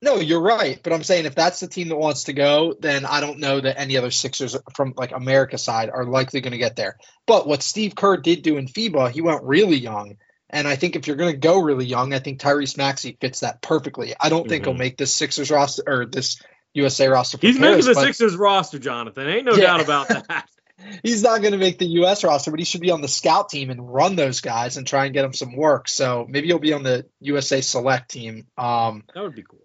No, 0.03 0.15
you're 0.15 0.41
right. 0.41 0.79
But 0.83 0.93
I'm 0.93 1.03
saying 1.03 1.25
if 1.25 1.36
that's 1.36 1.60
the 1.60 1.67
team 1.67 1.89
that 1.89 1.95
wants 1.95 2.25
to 2.25 2.33
go, 2.33 2.75
then 2.79 3.05
I 3.05 3.22
don't 3.22 3.39
know 3.39 3.60
that 3.60 3.79
any 3.79 3.98
other 3.98 4.12
Sixers 4.12 4.55
from 4.75 4.93
like 4.98 5.12
America 5.12 5.57
side 5.57 5.89
are 5.89 6.05
likely 6.05 6.41
going 6.41 6.51
to 6.51 6.57
get 6.57 6.75
there. 6.75 6.98
But 7.25 7.48
what 7.48 7.63
Steve 7.63 7.95
Kerr 7.95 8.17
did 8.17 8.43
do 8.43 8.57
in 8.57 8.67
FIBA, 8.67 9.12
he 9.12 9.22
went 9.22 9.43
really 9.43 9.77
young 9.77 10.17
and 10.53 10.67
I 10.67 10.75
think 10.75 10.95
if 10.95 11.07
you're 11.07 11.15
going 11.15 11.31
to 11.31 11.38
go 11.38 11.60
really 11.60 11.86
young, 11.86 12.13
I 12.13 12.19
think 12.19 12.39
Tyrese 12.39 12.77
Maxey 12.77 13.17
fits 13.19 13.39
that 13.39 13.62
perfectly. 13.63 14.13
I 14.17 14.29
don't 14.29 14.41
mm-hmm. 14.41 14.50
think 14.50 14.65
he'll 14.65 14.74
mm-hmm. 14.74 14.79
make 14.79 14.98
this 14.98 15.12
Sixers 15.12 15.50
roster 15.50 15.83
or 15.88 16.05
this 16.05 16.39
USA 16.75 17.07
roster. 17.07 17.39
He's 17.41 17.57
Paris, 17.57 17.88
making 17.88 18.01
the 18.01 18.07
Sixers 18.07 18.36
roster, 18.36 18.77
Jonathan. 18.77 19.27
Ain't 19.27 19.45
no 19.45 19.53
yeah. 19.53 19.62
doubt 19.62 19.81
about 19.81 20.07
that. 20.10 20.48
He's 21.03 21.24
not 21.24 21.41
going 21.41 21.53
to 21.53 21.57
make 21.57 21.79
the 21.79 21.86
U.S. 21.86 22.24
roster, 22.24 22.51
but 22.51 22.60
he 22.60 22.65
should 22.65 22.81
be 22.81 22.91
on 22.91 23.01
the 23.01 23.07
scout 23.07 23.48
team 23.48 23.69
and 23.69 23.93
run 23.93 24.15
those 24.15 24.41
guys 24.41 24.75
and 24.75 24.86
try 24.86 25.05
and 25.05 25.13
get 25.13 25.22
them 25.22 25.33
some 25.33 25.55
work. 25.55 25.88
So 25.88 26.25
maybe 26.27 26.48
he'll 26.48 26.60
be 26.60 26.74
on 26.74 26.83
the 26.83 27.05
USA 27.22 27.62
select 27.62 28.12
team. 28.12 28.48
Um, 28.57 29.03
that 29.13 29.24
would 29.24 29.36
be 29.36 29.43
cool. 29.43 29.62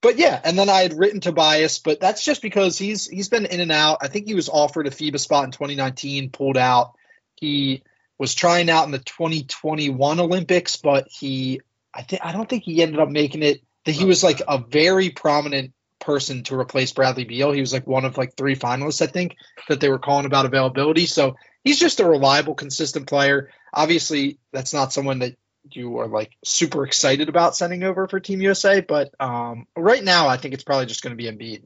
But 0.00 0.18
yeah, 0.18 0.40
and 0.44 0.56
then 0.56 0.68
I 0.68 0.82
had 0.82 0.96
written 0.96 1.20
Tobias, 1.20 1.80
but 1.80 1.98
that's 1.98 2.24
just 2.24 2.40
because 2.40 2.78
he's 2.78 3.06
he's 3.08 3.28
been 3.28 3.46
in 3.46 3.60
and 3.60 3.72
out. 3.72 3.98
I 4.00 4.08
think 4.08 4.26
he 4.26 4.34
was 4.34 4.48
offered 4.48 4.86
a 4.86 4.90
FIBA 4.90 5.18
spot 5.18 5.44
in 5.44 5.50
2019, 5.50 6.30
pulled 6.30 6.56
out. 6.56 6.92
He 7.34 7.82
was 8.16 8.34
trying 8.34 8.70
out 8.70 8.84
in 8.84 8.92
the 8.92 8.98
2021 8.98 10.20
Olympics, 10.20 10.76
but 10.76 11.08
he 11.08 11.60
I 11.92 12.02
think 12.02 12.24
I 12.24 12.32
don't 12.32 12.48
think 12.48 12.64
he 12.64 12.82
ended 12.82 13.00
up 13.00 13.08
making 13.08 13.42
it. 13.42 13.62
That 13.84 13.92
he 13.92 14.04
was 14.04 14.22
like 14.22 14.42
a 14.46 14.58
very 14.58 15.10
prominent 15.10 15.72
person 15.98 16.44
to 16.44 16.58
replace 16.58 16.92
Bradley 16.92 17.24
Beal. 17.24 17.52
He 17.52 17.60
was 17.60 17.72
like 17.72 17.86
one 17.86 18.04
of 18.04 18.16
like 18.16 18.36
three 18.36 18.54
finalists, 18.54 19.02
I 19.02 19.06
think, 19.06 19.36
that 19.68 19.80
they 19.80 19.88
were 19.88 19.98
calling 19.98 20.26
about 20.26 20.46
availability. 20.46 21.06
So 21.06 21.36
he's 21.64 21.78
just 21.78 22.00
a 22.00 22.08
reliable, 22.08 22.54
consistent 22.54 23.08
player. 23.08 23.50
Obviously, 23.72 24.38
that's 24.52 24.74
not 24.74 24.92
someone 24.92 25.20
that 25.20 25.36
you 25.76 25.98
are 25.98 26.08
like 26.08 26.36
super 26.44 26.84
excited 26.86 27.28
about 27.28 27.56
sending 27.56 27.82
over 27.82 28.08
for 28.08 28.20
Team 28.20 28.40
USA, 28.42 28.80
but 28.80 29.14
um, 29.20 29.66
right 29.76 30.02
now 30.02 30.28
I 30.28 30.36
think 30.36 30.54
it's 30.54 30.64
probably 30.64 30.86
just 30.86 31.02
going 31.02 31.16
to 31.16 31.22
be 31.22 31.30
Embiid. 31.30 31.64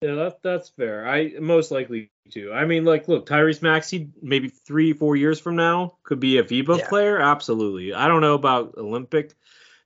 Yeah, 0.00 0.14
that, 0.14 0.42
that's 0.42 0.68
fair. 0.68 1.08
I 1.08 1.32
most 1.40 1.70
likely 1.70 2.10
to. 2.30 2.52
I 2.52 2.66
mean, 2.66 2.84
like, 2.84 3.08
look, 3.08 3.26
Tyrese 3.26 3.62
Maxey, 3.62 4.10
maybe 4.22 4.48
three, 4.48 4.92
four 4.92 5.16
years 5.16 5.40
from 5.40 5.56
now, 5.56 5.96
could 6.04 6.20
be 6.20 6.38
a 6.38 6.44
FIBA 6.44 6.78
yeah. 6.78 6.88
player. 6.88 7.20
Absolutely. 7.20 7.92
I 7.94 8.06
don't 8.06 8.20
know 8.20 8.34
about 8.34 8.74
Olympic. 8.76 9.34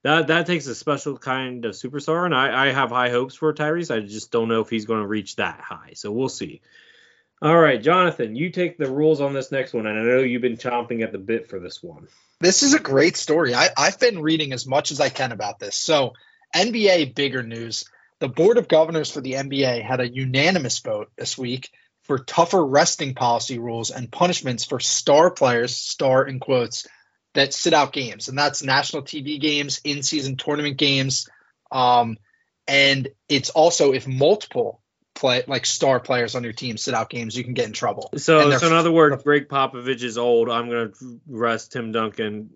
That 0.03 0.27
that 0.27 0.47
takes 0.47 0.67
a 0.67 0.75
special 0.75 1.17
kind 1.17 1.65
of 1.65 1.73
superstar, 1.73 2.27
and 2.27 2.35
I, 2.35 2.69
I 2.69 2.73
have 2.73 2.91
high 2.91 3.09
hopes 3.09 3.37
for 3.37 3.55
Tyrese. 3.55 3.95
I 3.95 4.01
just 4.01 4.31
don't 4.31 4.49
know 4.49 4.61
if 4.61 4.69
he's 4.69 4.85
going 4.85 5.01
to 5.01 5.07
reach 5.07 5.37
that 5.37 5.61
high. 5.61 5.93
So 5.95 6.11
we'll 6.13 6.29
see. 6.29 6.61
All 7.41 7.59
right, 7.59 7.83
Jonathan, 7.83 8.37
you 8.37 8.51
take 8.51 8.79
the 8.79 8.91
rules 8.91 9.21
on 9.21 9.33
this 9.33 9.51
next 9.51 9.73
one, 9.73 9.87
and 9.87 9.99
I 9.99 10.03
know 10.03 10.19
you've 10.19 10.43
been 10.43 10.57
chomping 10.57 11.03
at 11.03 11.11
the 11.11 11.19
bit 11.19 11.49
for 11.49 11.59
this 11.59 11.83
one. 11.83 12.07
This 12.43 12.65
is 12.65 12.75
a 12.75 12.81
great 12.81 13.17
story. 13.17 13.55
I, 13.55 13.69
I've 13.77 14.01
been 14.01 14.21
reading 14.21 14.53
as 14.53 14.67
much 14.67 14.91
as 14.91 15.01
I 15.01 15.11
can 15.11 15.31
about 15.31 15.61
this. 15.61 15.77
So, 15.77 16.15
NBA 16.53 17.15
bigger 17.15 17.45
news. 17.45 17.85
The 18.19 18.27
Board 18.27 18.59
of 18.59 18.67
Governors 18.67 19.13
for 19.13 19.21
the 19.21 19.35
NBA 19.35 19.81
had 19.81 20.01
a 20.01 20.13
unanimous 20.13 20.81
vote 20.81 21.13
this 21.17 21.39
week 21.39 21.71
for 22.03 22.19
tougher 22.19 22.67
resting 22.67 23.15
policy 23.15 23.61
rules 23.61 23.93
and 23.93 24.11
punishments 24.11 24.65
for 24.65 24.81
star 24.81 25.31
players, 25.31 25.77
star 25.77 26.27
in 26.27 26.41
quotes, 26.41 26.89
that 27.35 27.55
sit 27.55 27.75
out 27.75 27.93
games. 27.93 28.27
And 28.27 28.37
that's 28.37 28.65
national 28.65 29.03
TV 29.03 29.41
games, 29.41 29.81
in 29.85 30.03
season 30.03 30.37
tournament 30.37 30.79
games. 30.79 31.29
Um, 31.71 32.17
and 32.67 33.07
it's 33.29 33.51
also 33.51 33.93
if 33.93 34.09
multiple 34.09 34.82
play 35.23 35.45
like 35.47 35.65
star 35.65 36.01
players 36.01 36.35
on 36.35 36.43
your 36.43 36.53
team 36.53 36.77
sit 36.77 36.95
out 36.95 37.09
games, 37.09 37.37
you 37.37 37.45
can 37.45 37.55
get 37.55 37.67
in 37.67 37.73
trouble. 37.73 38.11
So, 38.17 38.59
so 38.59 38.67
in 38.67 38.73
other 38.73 38.91
words, 38.91 39.23
Gregg 39.23 39.49
Popovich 39.49 40.03
is 40.03 40.19
old. 40.19 40.51
I'm 40.51 40.69
going 40.69 40.93
to 40.93 41.21
rest 41.29 41.73
Tim 41.73 41.93
Duncan, 41.93 42.51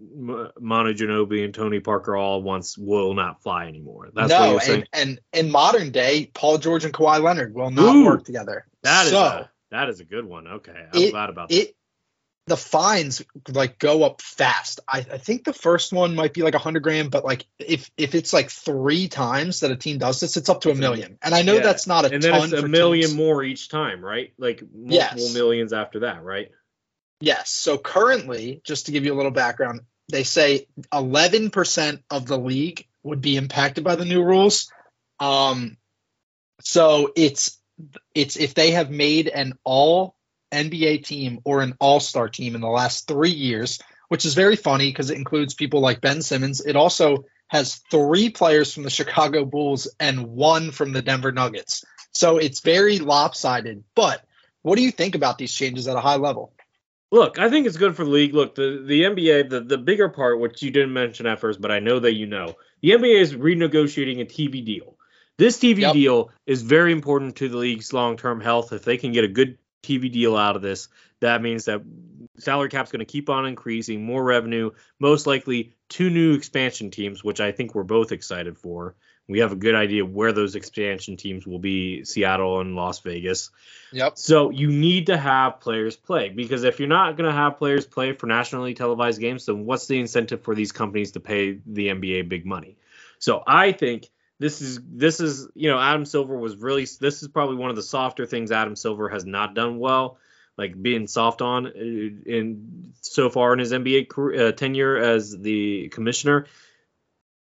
Manu 0.58 0.92
Ginobili, 0.92 1.44
and 1.44 1.54
Tony 1.54 1.78
Parker 1.78 2.16
all 2.16 2.42
once 2.42 2.76
will 2.76 3.14
not 3.14 3.40
fly 3.42 3.68
anymore. 3.68 4.11
That's 4.12 4.30
no, 4.30 4.40
what 4.40 4.50
you're 4.50 4.61
saying. 4.61 4.85
And, 4.92 5.20
and 5.32 5.46
in 5.46 5.52
modern 5.52 5.92
day, 5.92 6.28
Paul 6.35 6.58
George 6.58 6.85
and 6.85 6.92
Kawhi 6.92 7.23
Leonard 7.23 7.54
will 7.54 7.70
not 7.70 7.94
Ooh, 7.94 8.04
work 8.04 8.25
together. 8.25 8.66
That 8.82 9.06
so, 9.06 9.08
is 9.08 9.32
a, 9.32 9.50
that 9.70 9.88
is 9.88 10.00
a 10.00 10.04
good 10.04 10.25
one. 10.25 10.49
Okay, 10.49 10.87
I'm 10.92 11.00
it, 11.00 11.12
glad 11.12 11.30
about 11.30 11.50
that. 11.50 11.54
It, 11.54 11.75
the 12.46 12.56
fines 12.56 13.22
like 13.48 13.78
go 13.78 14.04
up 14.04 14.22
fast. 14.22 14.80
I, 14.88 14.98
I, 14.98 15.18
think 15.18 15.44
the 15.44 15.52
first 15.52 15.92
one 15.92 16.14
might 16.14 16.32
be 16.32 16.42
like 16.42 16.54
a 16.54 16.58
hundred 16.58 16.84
grand, 16.84 17.10
but 17.10 17.24
like 17.24 17.44
if 17.58 17.90
if 17.96 18.14
it's 18.14 18.32
like 18.32 18.50
three 18.50 19.08
times 19.08 19.60
that 19.60 19.72
a 19.72 19.76
team 19.76 19.98
does 19.98 20.20
this, 20.20 20.36
it's 20.36 20.48
up 20.48 20.60
to 20.60 20.70
a 20.70 20.74
million. 20.74 21.18
And 21.22 21.34
I 21.34 21.42
know 21.42 21.54
yeah. 21.54 21.62
that's 21.62 21.86
not 21.86 22.04
a 22.04 22.14
and 22.14 22.22
then 22.22 22.34
it's 22.44 22.52
a 22.52 22.68
million 22.68 23.08
teams. 23.08 23.16
more 23.16 23.42
each 23.42 23.68
time, 23.68 24.04
right? 24.04 24.32
Like 24.38 24.62
multiple 24.62 25.18
yes. 25.18 25.34
millions 25.34 25.72
after 25.72 26.00
that, 26.00 26.22
right? 26.22 26.50
Yes. 27.20 27.50
So 27.50 27.78
currently, 27.78 28.60
just 28.64 28.86
to 28.86 28.92
give 28.92 29.04
you 29.04 29.12
a 29.12 29.16
little 29.16 29.32
background, 29.32 29.80
they 30.10 30.22
say 30.22 30.66
11% 30.92 32.02
of 32.10 32.26
the 32.26 32.38
league 32.38 32.86
would 33.02 33.20
be 33.20 33.36
impacted 33.36 33.82
by 33.82 33.96
the 33.96 34.04
new 34.04 34.22
rules. 34.22 34.70
Um, 35.18 35.78
so 36.60 37.12
it's 37.16 37.58
it's 38.14 38.36
if 38.36 38.54
they 38.54 38.72
have 38.72 38.90
made 38.90 39.28
an 39.28 39.58
all 39.64 40.15
NBA 40.56 41.04
team 41.04 41.40
or 41.44 41.62
an 41.62 41.75
all 41.80 42.00
star 42.00 42.28
team 42.28 42.54
in 42.54 42.60
the 42.60 42.68
last 42.68 43.06
three 43.06 43.30
years, 43.30 43.80
which 44.08 44.25
is 44.25 44.34
very 44.34 44.56
funny 44.56 44.90
because 44.90 45.10
it 45.10 45.18
includes 45.18 45.54
people 45.54 45.80
like 45.80 46.00
Ben 46.00 46.22
Simmons. 46.22 46.60
It 46.64 46.76
also 46.76 47.25
has 47.48 47.76
three 47.90 48.30
players 48.30 48.72
from 48.72 48.82
the 48.82 48.90
Chicago 48.90 49.44
Bulls 49.44 49.88
and 50.00 50.26
one 50.26 50.70
from 50.70 50.92
the 50.92 51.02
Denver 51.02 51.32
Nuggets. 51.32 51.84
So 52.12 52.38
it's 52.38 52.60
very 52.60 52.98
lopsided. 52.98 53.84
But 53.94 54.25
what 54.62 54.76
do 54.76 54.82
you 54.82 54.90
think 54.90 55.14
about 55.14 55.38
these 55.38 55.54
changes 55.54 55.86
at 55.86 55.96
a 55.96 56.00
high 56.00 56.16
level? 56.16 56.52
Look, 57.12 57.38
I 57.38 57.48
think 57.48 57.66
it's 57.66 57.76
good 57.76 57.94
for 57.94 58.04
the 58.04 58.10
league. 58.10 58.34
Look, 58.34 58.56
the, 58.56 58.82
the 58.84 59.02
NBA, 59.02 59.48
the, 59.48 59.60
the 59.60 59.78
bigger 59.78 60.08
part, 60.08 60.40
which 60.40 60.60
you 60.60 60.72
didn't 60.72 60.92
mention 60.92 61.26
at 61.26 61.38
first, 61.38 61.60
but 61.60 61.70
I 61.70 61.78
know 61.78 62.00
that 62.00 62.14
you 62.14 62.26
know, 62.26 62.56
the 62.82 62.90
NBA 62.90 63.20
is 63.20 63.34
renegotiating 63.34 64.20
a 64.20 64.25
TV 64.25 64.64
deal. 64.64 64.96
This 65.38 65.58
TV 65.58 65.80
yep. 65.80 65.92
deal 65.92 66.30
is 66.46 66.62
very 66.62 66.92
important 66.92 67.36
to 67.36 67.48
the 67.48 67.58
league's 67.58 67.92
long 67.92 68.16
term 68.16 68.40
health. 68.40 68.72
If 68.72 68.84
they 68.84 68.96
can 68.96 69.12
get 69.12 69.25
a 69.25 69.28
good 69.28 69.58
TV 69.87 70.11
deal 70.11 70.37
out 70.37 70.57
of 70.57 70.62
this. 70.62 70.88
That 71.21 71.43
means 71.43 71.66
that 71.66 71.83
salary 72.38 72.69
cap's 72.69 72.93
going 72.93 73.00
to 73.00 73.07
keep 73.07 73.31
on 73.31 73.47
increasing, 73.47 74.05
more 74.05 74.23
revenue, 74.23 74.71
most 74.99 75.26
likely 75.26 75.73
two 75.88 76.11
new 76.11 76.35
expansion 76.35 76.90
teams, 76.90 77.25
which 77.25 77.40
I 77.40 77.52
think 77.52 77.75
we're 77.75 77.85
both 77.85 78.12
excited 78.12 78.59
for. 78.59 78.95
We 79.28 79.40
have 79.40 79.50
a 79.50 79.57
good 79.57 79.75
idea 79.75 80.05
where 80.05 80.33
those 80.33 80.55
expansion 80.55 81.16
teams 81.16 81.47
will 81.47 81.59
be 81.59 82.05
Seattle 82.05 82.61
and 82.61 82.76
Las 82.76 83.00
Vegas. 83.00 83.50
Yep. 83.93 84.19
So 84.19 84.50
you 84.50 84.69
need 84.69 85.07
to 85.07 85.16
have 85.16 85.59
players 85.59 85.97
play 85.97 86.28
because 86.28 86.62
if 86.62 86.78
you're 86.78 86.88
not 86.88 87.16
going 87.16 87.28
to 87.28 87.37
have 87.37 87.59
players 87.59 87.87
play 87.87 88.12
for 88.12 88.26
nationally 88.26 88.75
televised 88.75 89.21
games, 89.21 89.47
then 89.47 89.64
what's 89.64 89.88
the 89.88 89.99
incentive 89.99 90.43
for 90.43 90.55
these 90.55 90.71
companies 90.71 91.12
to 91.12 91.21
pay 91.21 91.59
the 91.66 91.88
NBA 91.88 92.28
big 92.28 92.47
money? 92.47 92.76
So 93.19 93.43
I 93.47 93.73
think 93.73 94.11
this 94.38 94.61
is 94.61 94.81
this 94.85 95.21
is 95.21 95.49
you 95.55 95.71
know 95.71 95.78
Adam 95.78 96.05
Silver 96.05 96.37
was 96.37 96.57
really 96.57 96.87
this 97.00 97.23
is 97.23 97.28
probably 97.28 97.57
one 97.57 97.71
of 97.71 97.76
the 97.76 97.83
softer 97.83 98.26
things 98.26 98.50
Adam 98.52 98.76
Silver 98.76 99.09
has 99.09 99.25
not 99.25 99.55
done 99.55 99.78
well, 99.78 100.19
like 100.59 100.81
being 100.81 101.07
soft 101.07 101.43
on 101.43 101.66
uh, 101.66 101.71
in 101.71 102.93
so 103.00 103.31
far 103.31 103.52
in 103.52 103.59
his 103.59 103.73
NBA 103.73 104.09
career, 104.09 104.49
uh, 104.49 104.52
tenure 104.52 104.97
as 104.97 105.37
the 105.37 105.88
commissioner. 105.88 106.47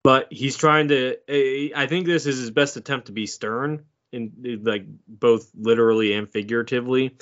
But 0.02 0.32
he's 0.32 0.56
trying 0.56 0.88
to. 0.88 1.16
Uh, 1.28 1.78
I 1.78 1.86
think 1.86 2.06
this 2.06 2.26
is 2.26 2.38
his 2.38 2.50
best 2.50 2.76
attempt 2.76 3.06
to 3.06 3.12
be 3.12 3.26
stern 3.26 3.84
in 4.10 4.60
like 4.64 4.84
both 5.06 5.50
literally 5.54 6.14
and 6.14 6.28
figuratively. 6.28 7.16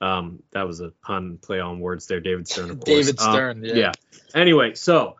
Um, 0.00 0.42
that 0.52 0.66
was 0.66 0.80
a 0.80 0.90
pun 1.04 1.38
play 1.38 1.60
on 1.60 1.80
words 1.80 2.06
there, 2.06 2.20
David 2.20 2.48
Stern. 2.48 2.70
Of 2.70 2.80
course. 2.80 3.06
David 3.06 3.20
Stern. 3.20 3.58
Um, 3.58 3.64
yeah. 3.64 3.74
yeah. 3.74 3.92
Anyway, 4.34 4.74
so 4.74 5.16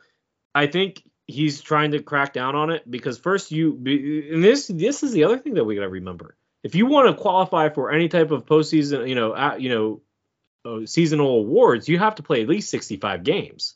I 0.54 0.66
think 0.66 1.02
he's 1.26 1.60
trying 1.60 1.92
to 1.92 2.02
crack 2.02 2.32
down 2.32 2.54
on 2.54 2.70
it 2.70 2.88
because 2.90 3.18
first 3.18 3.50
you 3.52 3.74
and 3.74 4.42
this 4.42 4.66
this 4.66 5.02
is 5.02 5.12
the 5.12 5.24
other 5.24 5.38
thing 5.38 5.54
that 5.54 5.64
we 5.64 5.74
got 5.74 5.82
to 5.82 5.88
remember. 5.88 6.36
If 6.62 6.74
you 6.74 6.86
want 6.86 7.08
to 7.08 7.20
qualify 7.20 7.70
for 7.70 7.90
any 7.90 8.08
type 8.08 8.30
of 8.30 8.46
postseason, 8.46 9.08
you 9.08 9.16
know, 9.16 9.34
at, 9.34 9.60
you 9.60 9.68
know, 9.68 10.00
uh, 10.64 10.86
seasonal 10.86 11.38
awards, 11.38 11.88
you 11.88 11.98
have 11.98 12.16
to 12.16 12.22
play 12.22 12.42
at 12.42 12.48
least 12.48 12.70
65 12.70 13.24
games. 13.24 13.74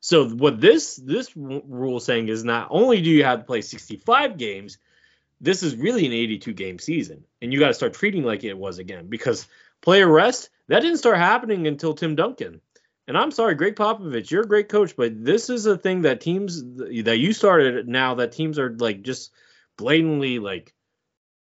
So 0.00 0.28
what 0.28 0.60
this 0.60 0.96
this 0.96 1.34
rule 1.34 2.00
saying 2.00 2.28
is 2.28 2.44
not 2.44 2.68
only 2.70 3.00
do 3.00 3.10
you 3.10 3.24
have 3.24 3.40
to 3.40 3.44
play 3.44 3.62
65 3.62 4.36
games, 4.36 4.78
this 5.40 5.62
is 5.62 5.76
really 5.76 6.06
an 6.06 6.12
82 6.12 6.52
game 6.52 6.78
season, 6.78 7.24
and 7.40 7.52
you 7.52 7.58
got 7.58 7.68
to 7.68 7.74
start 7.74 7.94
treating 7.94 8.22
like 8.22 8.44
it 8.44 8.56
was 8.56 8.78
again 8.78 9.06
because 9.08 9.46
player 9.80 10.06
rest 10.06 10.50
that 10.68 10.80
didn't 10.80 10.98
start 10.98 11.16
happening 11.18 11.66
until 11.66 11.94
Tim 11.94 12.16
Duncan. 12.16 12.60
And 13.06 13.18
I'm 13.18 13.30
sorry, 13.30 13.54
Gregg 13.54 13.76
Popovich, 13.76 14.30
you're 14.30 14.42
a 14.42 14.48
great 14.48 14.68
coach, 14.68 14.96
but 14.96 15.24
this 15.24 15.50
is 15.50 15.66
a 15.66 15.76
thing 15.76 16.02
that 16.02 16.22
teams 16.22 16.62
that 16.62 17.18
you 17.18 17.32
started 17.32 17.86
now 17.86 18.14
that 18.14 18.32
teams 18.32 18.58
are 18.58 18.70
like 18.70 19.02
just 19.02 19.30
blatantly 19.76 20.38
like 20.38 20.72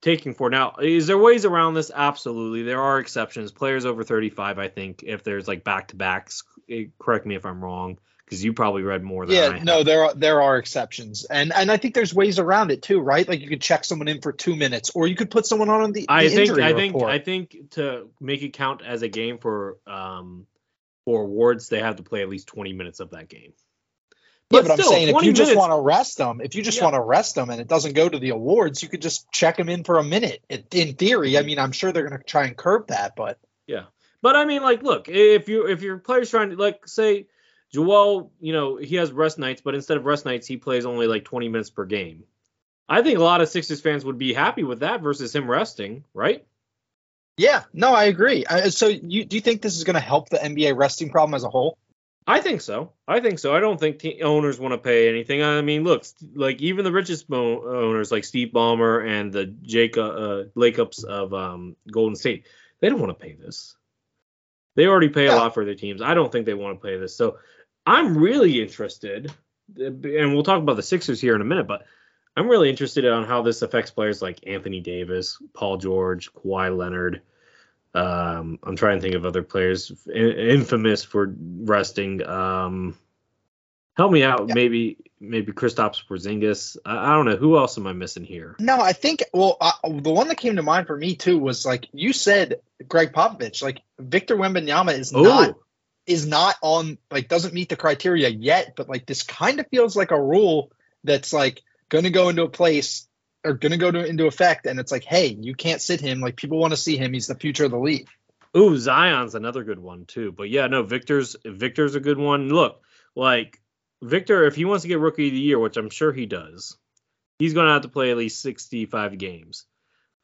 taking 0.01 0.33
for. 0.33 0.49
Now, 0.49 0.75
is 0.81 1.07
there 1.07 1.17
ways 1.17 1.45
around 1.45 1.73
this? 1.73 1.89
Absolutely. 1.93 2.63
There 2.63 2.81
are 2.81 2.99
exceptions. 2.99 3.51
Players 3.51 3.85
over 3.85 4.03
35, 4.03 4.59
I 4.59 4.67
think, 4.67 5.03
if 5.03 5.23
there's 5.23 5.47
like 5.47 5.63
back 5.63 5.87
to 5.89 5.95
backs, 5.95 6.43
eh, 6.69 6.85
correct 6.99 7.25
me 7.25 7.35
if 7.35 7.45
I'm 7.45 7.63
wrong, 7.63 7.97
because 8.25 8.43
you 8.43 8.51
probably 8.51 8.83
read 8.83 9.01
more 9.01 9.25
than 9.25 9.35
yeah, 9.35 9.63
no, 9.63 9.83
there 9.83 10.03
are 10.03 10.13
there 10.13 10.41
are 10.41 10.57
exceptions, 10.57 11.23
and 11.25 11.53
and 11.53 11.71
I 11.71 11.77
think 11.77 11.93
there's 11.93 12.13
ways 12.13 12.39
around 12.39 12.71
it 12.71 12.81
too, 12.81 12.99
right? 12.99 13.27
Like 13.27 13.39
you 13.39 13.47
could 13.47 13.61
check 13.61 13.85
someone 13.85 14.09
in 14.09 14.19
for 14.21 14.33
two 14.33 14.55
minutes, 14.55 14.91
or 14.93 15.07
you 15.07 15.15
could 15.15 15.31
put 15.31 15.45
someone 15.45 15.69
on 15.69 15.93
the, 15.93 16.01
the 16.01 16.05
I 16.09 16.27
think 16.27 16.51
I 16.59 16.73
think 16.73 17.01
I 17.01 17.19
think 17.19 17.71
to 17.71 18.09
make 18.19 18.41
it 18.43 18.53
count 18.53 18.81
as 18.85 19.01
a 19.01 19.07
game 19.07 19.37
for 19.37 19.77
um 19.87 20.45
for 21.05 21.21
awards, 21.21 21.69
they 21.69 21.79
have 21.79 21.97
to 21.97 22.03
play 22.03 22.21
at 22.21 22.29
least 22.29 22.47
20 22.47 22.73
minutes 22.73 22.99
of 22.99 23.11
that 23.11 23.29
game. 23.29 23.53
But 24.49 24.63
yeah, 24.63 24.67
but 24.69 24.73
still, 24.79 24.85
I'm 24.87 24.93
saying 24.93 25.07
if 25.07 25.15
you 25.15 25.21
minutes, 25.21 25.39
just 25.39 25.55
want 25.55 25.71
to 25.71 25.79
rest 25.79 26.17
them, 26.17 26.41
if 26.41 26.55
you 26.55 26.61
just 26.61 26.77
yeah. 26.77 26.83
want 26.83 26.95
to 26.95 27.01
rest 27.01 27.35
them 27.35 27.49
and 27.49 27.59
it 27.59 27.67
doesn't 27.67 27.93
go 27.93 28.07
to 28.07 28.19
the 28.19 28.29
awards, 28.29 28.83
you 28.83 28.89
could 28.89 29.01
just 29.01 29.31
check 29.31 29.57
them 29.57 29.69
in 29.69 29.83
for 29.83 29.97
a 29.97 30.03
minute. 30.03 30.43
In 30.71 30.93
theory, 30.93 31.35
I 31.35 31.39
mm-hmm. 31.39 31.47
mean, 31.47 31.59
I'm 31.59 31.71
sure 31.71 31.91
they're 31.91 32.07
going 32.07 32.19
to 32.19 32.23
try 32.23 32.45
and 32.45 32.55
curb 32.55 32.87
that, 32.87 33.15
but 33.15 33.39
yeah. 33.67 33.85
But 34.21 34.35
I 34.35 34.45
mean, 34.45 34.61
like, 34.61 34.83
look, 34.83 35.09
if 35.09 35.49
you 35.49 35.67
if 35.67 35.81
your 35.81 35.97
player's 35.97 36.29
trying 36.29 36.51
to 36.51 36.55
like 36.55 36.87
say 36.87 37.27
Joel, 37.73 38.31
you 38.39 38.53
know, 38.53 38.77
he 38.77 38.97
has 38.97 39.11
rest 39.11 39.39
nights, 39.39 39.61
but 39.61 39.75
instead 39.75 39.97
of 39.97 40.05
rest 40.05 40.25
nights, 40.25 40.45
he 40.45 40.57
plays 40.57 40.85
only 40.85 41.07
like 41.07 41.25
20 41.25 41.49
minutes 41.49 41.71
per 41.71 41.85
game. 41.85 42.23
I 42.87 43.01
think 43.01 43.17
a 43.17 43.23
lot 43.23 43.41
of 43.41 43.49
Sixers 43.49 43.81
fans 43.81 44.05
would 44.05 44.17
be 44.17 44.33
happy 44.33 44.63
with 44.63 44.81
that 44.81 45.01
versus 45.01 45.33
him 45.33 45.49
resting, 45.49 46.03
right? 46.13 46.45
Yeah, 47.37 47.63
no, 47.73 47.93
I 47.93 48.05
agree. 48.05 48.45
Uh, 48.45 48.69
so, 48.69 48.87
you 48.87 49.25
do 49.25 49.35
you 49.35 49.41
think 49.41 49.61
this 49.61 49.75
is 49.75 49.83
going 49.83 49.95
to 49.95 49.99
help 49.99 50.29
the 50.29 50.37
NBA 50.37 50.75
resting 50.77 51.09
problem 51.09 51.33
as 51.33 51.43
a 51.43 51.49
whole? 51.49 51.77
I 52.25 52.39
think 52.39 52.61
so. 52.61 52.93
I 53.07 53.19
think 53.19 53.39
so. 53.39 53.53
I 53.53 53.59
don't 53.59 53.79
think 53.79 53.99
te- 53.99 54.21
owners 54.21 54.57
want 54.59 54.73
to 54.73 54.77
pay 54.77 55.09
anything. 55.09 55.43
I 55.43 55.61
mean, 55.61 55.83
look, 55.83 56.05
like 56.35 56.61
even 56.61 56.85
the 56.85 56.91
richest 56.91 57.29
mo- 57.29 57.63
owners, 57.63 58.11
like 58.11 58.23
Steve 58.23 58.49
Ballmer 58.53 59.05
and 59.05 59.33
the 59.33 59.45
Jacob 59.47 60.05
uh, 60.15 60.43
Lakeups 60.55 61.03
of 61.03 61.33
um, 61.33 61.75
Golden 61.91 62.15
State, 62.15 62.45
they 62.79 62.87
don't 62.89 62.99
want 63.01 63.09
to 63.17 63.21
pay 63.25 63.33
this. 63.33 63.75
They 64.75 64.85
already 64.87 65.09
pay 65.09 65.25
Yeah. 65.25 65.35
a 65.35 65.37
lot 65.37 65.53
for 65.53 65.65
their 65.65 65.75
teams. 65.75 66.01
I 66.01 66.13
don't 66.13 66.31
think 66.31 66.45
they 66.45 66.53
want 66.53 66.79
to 66.81 66.87
pay 66.87 66.97
this. 66.97 67.15
So 67.15 67.39
I'm 67.85 68.17
really 68.17 68.61
interested, 68.61 69.31
and 69.77 70.33
we'll 70.33 70.43
talk 70.43 70.61
about 70.61 70.77
the 70.77 70.83
Sixers 70.83 71.19
here 71.19 71.35
in 71.35 71.41
a 71.41 71.45
minute, 71.45 71.67
but 71.67 71.85
I'm 72.35 72.47
really 72.49 72.69
interested 72.69 73.05
on 73.05 73.25
how 73.25 73.41
this 73.43 73.61
affects 73.61 73.91
players 73.91 74.21
like 74.21 74.47
Anthony 74.47 74.79
Davis, 74.79 75.37
Paul 75.53 75.77
George, 75.77 76.33
Kawhi 76.33 76.75
Leonard. 76.75 77.21
Um, 77.93 78.57
I'm 78.63 78.75
trying 78.75 78.97
to 78.97 79.01
think 79.01 79.13
of 79.15 79.25
other 79.25 79.43
players 79.43 79.91
infamous 80.13 81.03
for 81.03 81.31
resting. 81.37 82.25
Um, 82.25 82.97
help 83.95 84.11
me 84.11 84.23
out, 84.23 84.47
Yeah. 84.47 84.55
maybe 84.55 84.97
maybe 85.19 85.51
Kristaps 85.53 86.01
Porzingis. 86.09 86.75
I, 86.83 87.11
I 87.11 87.15
don't 87.15 87.25
know 87.25 87.35
who 87.37 87.55
else 87.57 87.77
am 87.77 87.85
I 87.85 87.93
missing 87.93 88.23
here. 88.23 88.55
No, 88.59 88.81
I 88.81 88.93
think 88.93 89.23
well, 89.31 89.57
uh, 89.61 89.73
the 89.83 90.11
one 90.11 90.27
that 90.29 90.37
came 90.37 90.55
to 90.55 90.63
mind 90.63 90.87
for 90.87 90.97
me 90.97 91.15
too 91.15 91.37
was 91.37 91.65
like 91.67 91.87
you 91.93 92.13
said, 92.13 92.61
Gregg 92.87 93.13
Popovich. 93.13 93.61
Like 93.61 93.81
Victor 93.99 94.35
Wembanyama 94.35 94.97
is 94.97 95.11
not 95.13 95.49
Oh, 95.51 95.59
is 96.07 96.25
not 96.25 96.55
on 96.63 96.97
like 97.11 97.29
doesn't 97.29 97.53
meet 97.53 97.69
the 97.69 97.75
criteria 97.75 98.27
yet, 98.29 98.73
but 98.75 98.89
like 98.89 99.05
this 99.05 99.21
kind 99.21 99.59
of 99.59 99.67
feels 99.67 99.95
like 99.95 100.09
a 100.09 100.19
rule 100.21 100.71
that's 101.03 101.31
like 101.31 101.61
going 101.93 102.05
to 102.05 102.09
go 102.09 102.29
into 102.29 102.41
a 102.41 102.49
place 102.49 103.07
or 103.45 103.53
going 103.53 103.71
to 103.71 103.77
go 103.77 103.91
to, 103.91 104.03
into 104.03 104.25
effect, 104.25 104.65
and 104.65 104.79
it's 104.79 104.91
like, 104.91 105.03
hey, 105.03 105.27
you 105.27 105.53
can't 105.53 105.79
sit 105.79 106.01
him. 106.01 106.21
Like 106.21 106.35
people 106.35 106.57
want 106.57 106.73
to 106.73 106.77
see 106.77 106.97
him. 106.97 107.13
He's 107.13 107.27
the 107.27 107.35
future 107.35 107.65
of 107.65 107.71
the 107.71 107.77
league. 107.77 108.09
Ooh, 108.57 108.77
Zion's 108.77 109.35
another 109.35 109.63
good 109.63 109.79
one 109.79 110.05
too. 110.05 110.31
But 110.31 110.49
yeah, 110.49 110.67
no, 110.67 110.83
Victor's 110.83 111.35
Victor's 111.45 111.95
a 111.95 111.99
good 111.99 112.17
one. 112.17 112.49
Look, 112.49 112.81
like 113.15 113.61
Victor, 114.01 114.45
if 114.45 114.55
he 114.55 114.65
wants 114.65 114.81
to 114.81 114.87
get 114.87 114.99
rookie 114.99 115.27
of 115.27 115.33
the 115.33 115.39
year, 115.39 115.59
which 115.59 115.77
I'm 115.77 115.91
sure 115.91 116.11
he 116.11 116.25
does, 116.25 116.77
he's 117.37 117.53
gonna 117.53 117.73
have 117.73 117.83
to 117.83 117.89
play 117.89 118.09
at 118.09 118.17
least 118.17 118.41
65 118.41 119.17
games. 119.17 119.65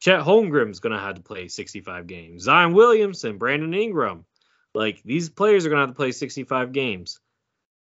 Chet 0.00 0.20
Holmgren's 0.20 0.80
gonna 0.80 1.00
have 1.00 1.16
to 1.16 1.22
play 1.22 1.48
65 1.48 2.06
games. 2.06 2.44
Zion 2.44 2.72
Williamson, 2.72 3.38
Brandon 3.38 3.74
Ingram, 3.74 4.24
like 4.74 5.02
these 5.04 5.28
players 5.28 5.66
are 5.66 5.68
gonna 5.68 5.82
have 5.82 5.90
to 5.90 5.96
play 5.96 6.12
65 6.12 6.72
games. 6.72 7.20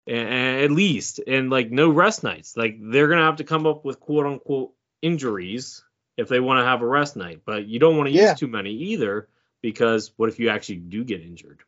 At 0.06 0.70
least, 0.70 1.20
and 1.26 1.48
like 1.48 1.70
no 1.70 1.88
rest 1.88 2.22
nights. 2.22 2.56
Like 2.56 2.76
they're 2.78 3.08
gonna 3.08 3.24
have 3.24 3.36
to 3.36 3.44
come 3.44 3.66
up 3.66 3.84
with 3.84 4.00
quote 4.00 4.26
unquote 4.26 4.72
injuries 5.00 5.82
if 6.16 6.28
they 6.28 6.40
want 6.40 6.60
to 6.60 6.64
have 6.64 6.82
a 6.82 6.86
rest 6.86 7.16
night. 7.16 7.40
But 7.46 7.66
you 7.66 7.78
don't 7.78 7.96
want 7.96 8.08
to 8.08 8.14
Yeah. 8.14 8.30
use 8.30 8.38
too 8.38 8.46
many 8.48 8.70
either 8.72 9.28
because 9.62 10.12
what 10.16 10.28
if 10.28 10.38
you 10.38 10.50
actually 10.50 10.76
do 10.76 11.04
get 11.04 11.22
injured? 11.22 11.60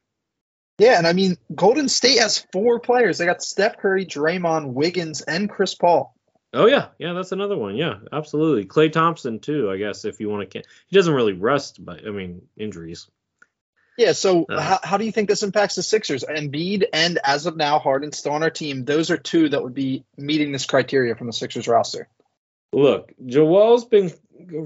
Yeah, 0.78 0.98
and 0.98 1.06
I 1.06 1.14
mean, 1.14 1.38
Golden 1.54 1.88
State 1.88 2.18
has 2.18 2.46
four 2.52 2.78
players. 2.80 3.16
They 3.16 3.24
got 3.24 3.40
Steph 3.42 3.78
Curry, 3.78 4.04
Draymond, 4.04 4.74
Wiggins, 4.74 5.22
and 5.22 5.48
Chris 5.48 5.74
Paul. 5.74 6.14
Oh 6.52 6.66
yeah, 6.66 6.88
yeah, 6.98 7.14
that's 7.14 7.32
another 7.32 7.56
one. 7.56 7.74
Yeah, 7.76 7.94
absolutely. 8.12 8.66
Klay 8.66 8.92
Thompson 8.92 9.38
too, 9.40 9.70
I 9.70 9.78
guess 9.78 10.04
if 10.04 10.20
you 10.20 10.28
want 10.28 10.50
to. 10.50 10.62
He 10.88 10.96
doesn't 10.96 11.14
really 11.14 11.32
rest, 11.32 11.82
but 11.82 12.06
I 12.06 12.10
mean 12.10 12.42
injuries. 12.58 13.08
Yeah, 13.96 14.12
so 14.12 14.44
Uh. 14.48 14.60
how, 14.60 14.78
how 14.82 14.96
do 14.96 15.04
you 15.04 15.12
think 15.12 15.28
this 15.28 15.42
impacts 15.42 15.76
the 15.76 15.82
Sixers? 15.82 16.24
Embiid 16.24 16.84
and 16.92 17.18
as 17.24 17.46
of 17.46 17.56
now, 17.56 17.78
Harden 17.78 18.12
still 18.12 18.32
on 18.32 18.42
our 18.42 18.50
team. 18.50 18.84
Those 18.84 19.10
are 19.10 19.16
two 19.16 19.48
that 19.48 19.62
would 19.62 19.74
be 19.74 20.04
meeting 20.16 20.52
this 20.52 20.66
criteria 20.66 21.14
from 21.14 21.26
the 21.26 21.32
Sixers 21.32 21.66
roster. 21.68 22.08
Look, 22.72 23.12
Joel's 23.24 23.84
been 23.86 24.10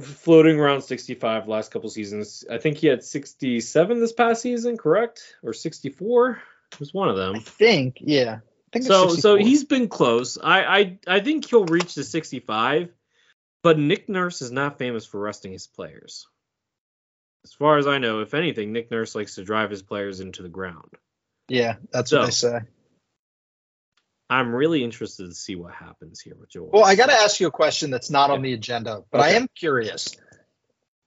floating 0.01 0.59
around 0.59 0.83
65 0.83 1.47
last 1.47 1.71
couple 1.71 1.89
seasons. 1.91 2.45
I 2.51 2.59
think 2.59 2.79
he 2.79 2.89
had 2.89 3.05
67 3.05 4.01
this 4.01 4.13
past 4.13 4.43
season, 4.43 4.77
correct? 4.77 5.37
Or 5.43 5.53
64? 5.53 6.43
It 6.73 6.81
was 6.81 6.93
one 6.93 7.09
of 7.09 7.17
I 7.17 7.19
them. 7.19 7.41
think, 7.41 7.99
yeah. 8.01 8.39
I 8.39 8.69
think 8.73 8.87
it's 8.87 8.87
So 8.87 9.09
so 9.09 9.37
he's 9.37 9.65
been 9.65 9.89
close. 9.89 10.39
I, 10.43 10.63
I 10.65 10.99
I 11.07 11.21
think 11.21 11.45
he'll 11.49 11.65
reach 11.67 11.95
the 11.95 12.05
65, 12.05 12.93
but 13.63 13.79
Nick 13.79 14.09
Nurse 14.09 14.43
is 14.43 14.51
not 14.53 14.79
famous 14.79 15.05
for 15.05 15.21
resting 15.21 15.53
his 15.53 15.67
players. 15.67 16.27
As 17.45 17.53
far 17.55 17.79
as 17.79 17.87
I 17.87 17.99
know, 17.99 18.21
if 18.21 18.35
anything, 18.35 18.73
Nick 18.73 18.91
Nurse 18.91 19.15
likes 19.15 19.37
to 19.37 19.45
drive 19.45 19.71
his 19.71 19.83
players 19.83 20.21
into 20.21 20.43
the 20.43 20.49
ground. 20.49 20.91
yeah, 21.49 21.77
that's 21.91 22.11
So- 22.11 22.19
what 22.21 22.27
they 22.27 22.31
say. 22.33 22.59
I'm 24.29 24.55
really 24.55 24.85
interested 24.85 25.27
to 25.27 25.35
see 25.35 25.57
what 25.57 25.75
happens 25.75 26.21
here 26.21 26.37
with 26.39 26.51
Joel. 26.51 26.71
Well, 26.73 26.85
I 26.85 26.95
got 26.95 27.07
to 27.07 27.15
ask 27.15 27.41
you 27.41 27.49
a 27.49 27.51
question 27.51 27.91
that's 27.91 28.11
not 28.11 28.31
on 28.31 28.43
the 28.43 28.53
agenda, 28.53 29.03
but 29.11 29.21
I 29.21 29.31
am 29.31 29.49
curious. 29.57 30.17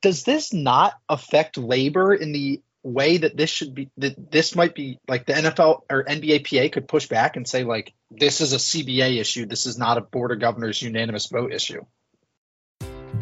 Does 0.02 0.24
this 0.24 0.52
not 0.52 1.00
affect 1.08 1.58
labor 1.58 2.14
in 2.14 2.34
the 2.34 2.62
way 2.84 3.16
that 3.16 3.38
this 3.38 3.50
should 3.50 3.74
be? 3.74 3.90
That 3.96 4.30
this 4.30 4.58
might 4.58 4.76
be 4.76 5.00
like 5.08 5.26
the 5.26 5.32
NFL 5.32 5.84
or 5.90 6.04
NBAPA 6.04 6.74
could 6.74 6.90
push 6.90 7.08
back 7.08 7.38
and 7.38 7.48
say 7.48 7.64
like 7.64 7.94
this 8.12 8.42
is 8.42 8.52
a 8.52 8.58
CBA 8.60 9.18
issue. 9.22 9.46
This 9.46 9.66
is 9.68 9.78
not 9.78 9.98
a 9.98 10.02
board 10.02 10.34
of 10.34 10.42
governors 10.42 10.82
unanimous 10.82 11.28
vote 11.28 11.54
issue. 11.54 11.86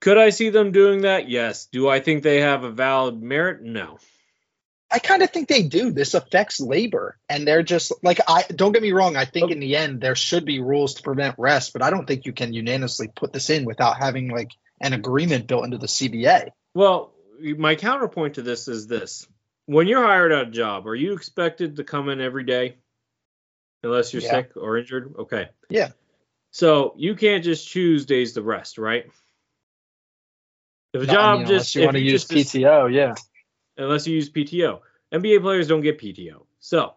Could 0.00 0.18
I 0.18 0.30
see 0.30 0.50
them 0.50 0.72
doing 0.72 1.02
that? 1.02 1.28
Yes. 1.28 1.66
Do 1.66 1.88
I 1.88 2.00
think 2.00 2.22
they 2.22 2.40
have 2.40 2.64
a 2.64 2.70
valid 2.70 3.20
merit? 3.20 3.62
No. 3.62 3.98
I 4.90 5.00
kind 5.00 5.22
of 5.22 5.30
think 5.30 5.48
they 5.48 5.62
do. 5.62 5.90
This 5.90 6.14
affects 6.14 6.60
labor, 6.60 7.18
and 7.28 7.46
they're 7.46 7.62
just 7.62 7.92
like 8.02 8.20
I. 8.26 8.44
Don't 8.48 8.72
get 8.72 8.82
me 8.82 8.92
wrong. 8.92 9.16
I 9.16 9.26
think 9.26 9.50
oh. 9.50 9.52
in 9.52 9.60
the 9.60 9.76
end 9.76 10.00
there 10.00 10.14
should 10.14 10.46
be 10.46 10.60
rules 10.60 10.94
to 10.94 11.02
prevent 11.02 11.34
rest, 11.36 11.74
but 11.74 11.82
I 11.82 11.90
don't 11.90 12.06
think 12.06 12.24
you 12.24 12.32
can 12.32 12.54
unanimously 12.54 13.08
put 13.14 13.32
this 13.32 13.50
in 13.50 13.66
without 13.66 13.98
having 13.98 14.30
like 14.30 14.52
an 14.80 14.94
agreement 14.94 15.46
built 15.46 15.64
into 15.64 15.78
the 15.78 15.86
CBA. 15.86 16.50
Well, 16.74 17.12
my 17.40 17.74
counterpoint 17.74 18.34
to 18.34 18.42
this 18.42 18.66
is 18.68 18.86
this. 18.86 19.26
When 19.66 19.86
you're 19.86 20.06
hired 20.06 20.32
at 20.32 20.48
a 20.48 20.50
job, 20.50 20.86
are 20.86 20.94
you 20.94 21.12
expected 21.12 21.76
to 21.76 21.84
come 21.84 22.08
in 22.08 22.22
every 22.22 22.44
day 22.44 22.76
unless 23.82 24.14
you're 24.14 24.22
Yeah. 24.22 24.30
sick 24.30 24.52
or 24.56 24.78
injured? 24.78 25.14
Okay. 25.18 25.48
Yeah. 25.68 25.90
So 26.50 26.94
you 26.96 27.14
can't 27.14 27.44
just 27.44 27.68
choose 27.68 28.06
days 28.06 28.32
to 28.32 28.42
rest, 28.42 28.78
right? 28.78 29.10
If 30.98 31.04
a 31.04 31.06
No, 31.06 31.12
I 31.12 31.14
job 31.14 31.38
mean, 31.40 31.48
just 31.48 31.74
you 31.74 31.84
want 31.84 31.96
to 31.96 32.00
use 32.02 32.24
just- 32.26 32.54
PTO, 32.54 32.92
yeah. 32.92 33.14
unless 33.76 34.06
you 34.06 34.14
use 34.14 34.30
PTO. 34.30 34.80
NBA 35.12 35.40
players 35.40 35.68
don't 35.68 35.80
get 35.80 35.98
PTO. 35.98 36.44
So, 36.60 36.94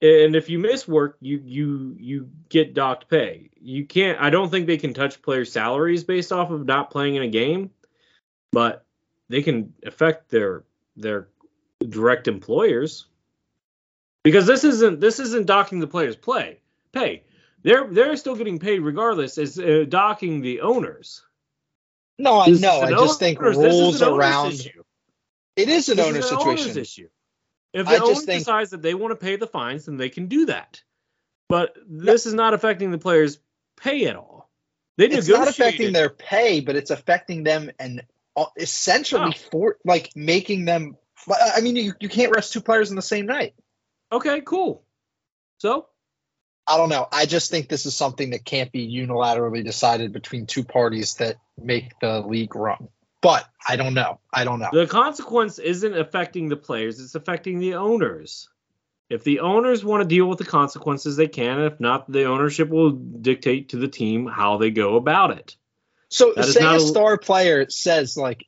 and 0.00 0.34
if 0.34 0.48
you 0.48 0.58
miss 0.58 0.88
work, 0.88 1.16
you 1.20 1.40
you 1.44 1.96
you 1.98 2.30
get 2.48 2.74
docked 2.74 3.08
pay. 3.08 3.50
You 3.60 3.84
can't. 3.84 4.20
I 4.20 4.30
don't 4.30 4.50
think 4.50 4.66
they 4.66 4.78
can 4.78 4.94
touch 4.94 5.20
players' 5.22 5.52
salaries 5.52 6.02
based 6.04 6.32
off 6.32 6.50
of 6.50 6.64
not 6.66 6.90
playing 6.90 7.16
in 7.16 7.22
a 7.22 7.28
game, 7.28 7.70
but 8.52 8.84
they 9.28 9.42
can 9.42 9.74
affect 9.84 10.30
their 10.30 10.64
their 10.96 11.28
direct 11.88 12.26
employers 12.28 13.06
because 14.22 14.46
this 14.46 14.64
isn't 14.64 15.00
this 15.00 15.20
isn't 15.20 15.46
docking 15.46 15.80
the 15.80 15.86
players' 15.86 16.16
play 16.16 16.60
pay. 16.92 17.22
They're 17.62 17.86
they're 17.86 18.16
still 18.16 18.36
getting 18.36 18.58
paid 18.58 18.80
regardless. 18.80 19.36
As 19.38 19.58
uh, 19.58 19.84
docking 19.88 20.40
the 20.40 20.60
owners. 20.62 21.22
No, 22.22 22.40
I 22.40 22.48
know. 22.50 22.80
I 22.82 22.90
just 22.90 23.18
think 23.18 23.40
owners- 23.40 23.56
rules 23.56 24.00
around. 24.02 24.52
issue. 24.52 24.82
It 25.56 25.68
is 25.68 25.88
an 25.88 25.96
This 25.96 26.06
owner 26.06 26.18
is 26.20 26.30
an 26.30 26.38
situation. 26.38 26.64
owner's 26.64 26.76
issue. 26.76 27.08
If 27.74 27.88
I 27.88 27.94
the 27.94 27.98
just 27.98 28.10
owner 28.10 28.20
think- 28.26 28.40
decides 28.40 28.70
that 28.70 28.80
they 28.82 28.94
want 28.94 29.12
to 29.12 29.16
pay 29.16 29.36
the 29.36 29.46
fines, 29.46 29.86
then 29.86 29.96
they 29.96 30.08
can 30.08 30.28
do 30.28 30.46
that. 30.46 30.82
But 31.48 31.76
this 31.86 32.26
is 32.26 32.32
not 32.34 32.54
affecting 32.54 32.90
the 32.90 32.98
players' 32.98 33.38
pay 33.76 34.06
at 34.06 34.16
all. 34.16 34.50
They 34.98 35.06
It's 35.06 35.28
not 35.28 35.48
affecting 35.48 35.92
their 35.92 36.10
pay, 36.10 36.60
but 36.60 36.76
it's 36.76 36.90
affecting 36.90 37.42
them 37.42 37.70
and 37.78 38.04
uh, 38.36 38.46
essentially 38.56 39.34
Oh. 39.34 39.48
for 39.50 39.78
like 39.84 40.12
making 40.14 40.64
them. 40.64 40.96
I 41.54 41.60
mean, 41.60 41.76
you, 41.76 41.92
you 42.00 42.08
can't 42.08 42.34
rest 42.34 42.52
two 42.52 42.60
players 42.60 42.90
in 42.90 42.96
the 42.96 43.02
same 43.02 43.26
night. 43.26 43.54
Okay, 44.10 44.40
cool. 44.42 44.84
So 45.58 45.88
I 46.66 46.76
don't 46.76 46.88
know. 46.88 47.08
I 47.10 47.26
just 47.26 47.50
think 47.50 47.68
this 47.68 47.86
is 47.86 47.96
something 47.96 48.30
that 48.30 48.44
can't 48.44 48.70
be 48.70 48.88
unilaterally 48.88 49.64
decided 49.64 50.12
between 50.12 50.46
two 50.46 50.64
parties 50.64 51.14
that 51.14 51.36
make 51.60 51.98
the 52.00 52.20
league 52.20 52.54
run. 52.54 52.88
But 53.20 53.46
I 53.66 53.76
don't 53.76 53.94
know. 53.94 54.18
I 54.32 54.44
don't 54.44 54.58
know. 54.58 54.70
The 54.72 54.86
consequence 54.86 55.58
isn't 55.58 55.96
affecting 55.96 56.48
the 56.48 56.56
players; 56.56 57.00
it's 57.00 57.14
affecting 57.14 57.60
the 57.60 57.74
owners. 57.74 58.48
If 59.08 59.24
the 59.24 59.40
owners 59.40 59.84
want 59.84 60.02
to 60.02 60.08
deal 60.08 60.26
with 60.26 60.38
the 60.38 60.44
consequences, 60.44 61.16
they 61.16 61.28
can. 61.28 61.60
If 61.60 61.78
not, 61.78 62.10
the 62.10 62.24
ownership 62.24 62.68
will 62.68 62.90
dictate 62.90 63.68
to 63.70 63.76
the 63.76 63.88
team 63.88 64.26
how 64.26 64.56
they 64.56 64.70
go 64.70 64.96
about 64.96 65.32
it. 65.32 65.56
So 66.08 66.32
That 66.34 66.46
is 66.46 66.54
say 66.54 66.64
a 66.64 66.76
a- 66.76 66.80
star 66.80 67.18
player 67.18 67.68
says 67.68 68.16
like 68.16 68.46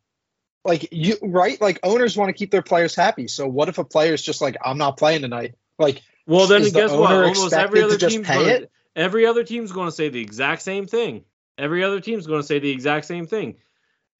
like 0.64 0.88
you 0.90 1.16
right 1.22 1.60
like 1.60 1.80
owners 1.82 2.16
want 2.16 2.30
to 2.30 2.32
keep 2.32 2.50
their 2.50 2.62
players 2.62 2.94
happy. 2.94 3.28
So 3.28 3.46
what 3.46 3.68
if 3.68 3.78
a 3.78 3.84
player's 3.84 4.22
just 4.22 4.40
like 4.40 4.56
I'm 4.64 4.78
not 4.78 4.96
playing 4.96 5.22
tonight? 5.22 5.54
Like 5.78 6.02
Well, 6.26 6.46
then 6.46 6.62
Is 6.62 6.72
the 6.72 6.80
guess 6.80 6.90
what? 6.90 7.12
Almost 7.12 7.52
every 7.52 7.82
other 7.82 7.98
team's 7.98 8.26
gonna, 8.26 8.44
it? 8.44 8.70
every 8.96 9.26
other 9.26 9.44
team's 9.44 9.72
going 9.72 9.88
to 9.88 9.92
say 9.92 10.08
the 10.08 10.20
exact 10.20 10.62
same 10.62 10.86
thing. 10.86 11.24
Every 11.58 11.84
other 11.84 12.00
team's 12.00 12.26
going 12.26 12.40
to 12.40 12.46
say 12.46 12.58
the 12.58 12.70
exact 12.70 13.06
same 13.06 13.26
thing. 13.26 13.56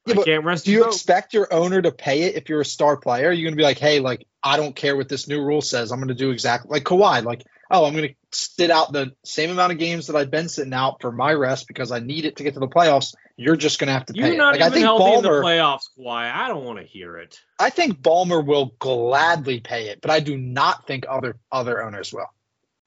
Yeah, 0.07 0.13
I 0.13 0.17
but 0.17 0.25
can't 0.27 0.45
rest 0.45 0.67
do 0.67 0.73
you 0.73 0.85
expect 0.85 1.33
your 1.33 1.53
owner 1.53 1.81
to 1.81 1.91
pay 1.91 2.25
it 2.25 2.35
if 2.35 2.49
you're 2.49 2.61
a 2.61 2.65
star 2.65 2.97
player? 2.97 3.25
You're 3.25 3.33
you 3.33 3.47
gonna 3.47 3.57
be 3.57 3.63
like, 3.63 3.79
hey, 3.79 4.01
like 4.01 4.27
I 4.43 4.59
don't 4.59 4.77
care 4.77 4.97
what 4.97 5.09
this 5.09 5.29
new 5.29 5.43
rule 5.43 5.63
says. 5.63 5.93
I'm 5.93 5.99
gonna 5.99 6.13
do 6.15 6.31
exactly 6.31 6.71
like 6.71 6.85
Kawhi. 6.85 7.25
Like, 7.25 7.45
oh, 7.71 7.85
I'm 7.85 7.95
gonna 7.95 8.15
sit 8.33 8.71
out 8.71 8.93
the 8.93 9.15
same 9.25 9.51
amount 9.51 9.73
of 9.73 9.79
games 9.79 10.09
that 10.09 10.17
I've 10.17 10.31
been 10.31 10.49
sitting 10.49 10.75
out 10.75 11.01
for 11.01 11.13
my 11.13 11.33
rest 11.33 11.69
because 11.69 11.93
I 11.93 12.01
need 12.01 12.25
it 12.25 12.37
to 12.37 12.43
get 12.43 12.55
to 12.55 12.61
the 12.61 12.69
playoffs. 12.69 13.15
You're 13.37 13.57
just 13.57 13.79
gonna 13.79 13.93
have 13.93 14.07
to 14.07 14.13
pay 14.13 14.21
You're 14.21 14.35
it. 14.35 14.39
not 14.39 14.55
Like, 14.55 14.63
I 14.63 14.71
think 14.71 14.85
healthy 14.85 15.15
in 15.15 15.23
the 15.23 15.29
playoffs, 15.29 15.89
Kawhi. 15.99 16.33
I 16.33 16.49
don't 16.49 16.65
want 16.65 16.79
to 16.79 16.85
hear 16.85 17.17
it. 17.19 17.41
I 17.59 17.71
think 17.71 18.01
Ballmer 18.01 18.45
will 18.45 18.75
gladly 18.79 19.61
pay 19.61 19.89
it, 19.89 20.01
but 20.01 20.11
I 20.11 20.21
do 20.21 20.37
not 20.37 20.87
think 20.87 21.07
other 21.09 21.37
other 21.51 21.83
owners 21.83 22.13
will. 22.13 22.31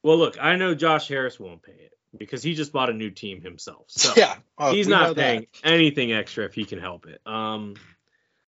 Well, 0.04 0.18
look, 0.18 0.38
I 0.42 0.56
know 0.56 0.74
Josh 0.76 1.08
Harris 1.08 1.40
won't 1.40 1.63
pay 1.63 1.74
it 1.74 1.92
because 2.18 2.44
he 2.44 2.54
just 2.54 2.72
bought 2.72 2.90
a 2.90 2.94
new 2.94 3.10
team 3.10 3.42
himself. 3.42 3.86
So 3.88 4.13
yeah, 4.18 4.36
oh, 4.58 4.72
he's 4.72 4.88
not 4.88 5.16
that. 5.16 5.22
paying 5.22 5.48
anything 5.63 6.13
extra 6.13 6.46
if 6.46 6.54
he 6.54 6.66
can 6.66 6.80
help 6.80 7.08
it. 7.08 7.22
Um, 7.26 7.76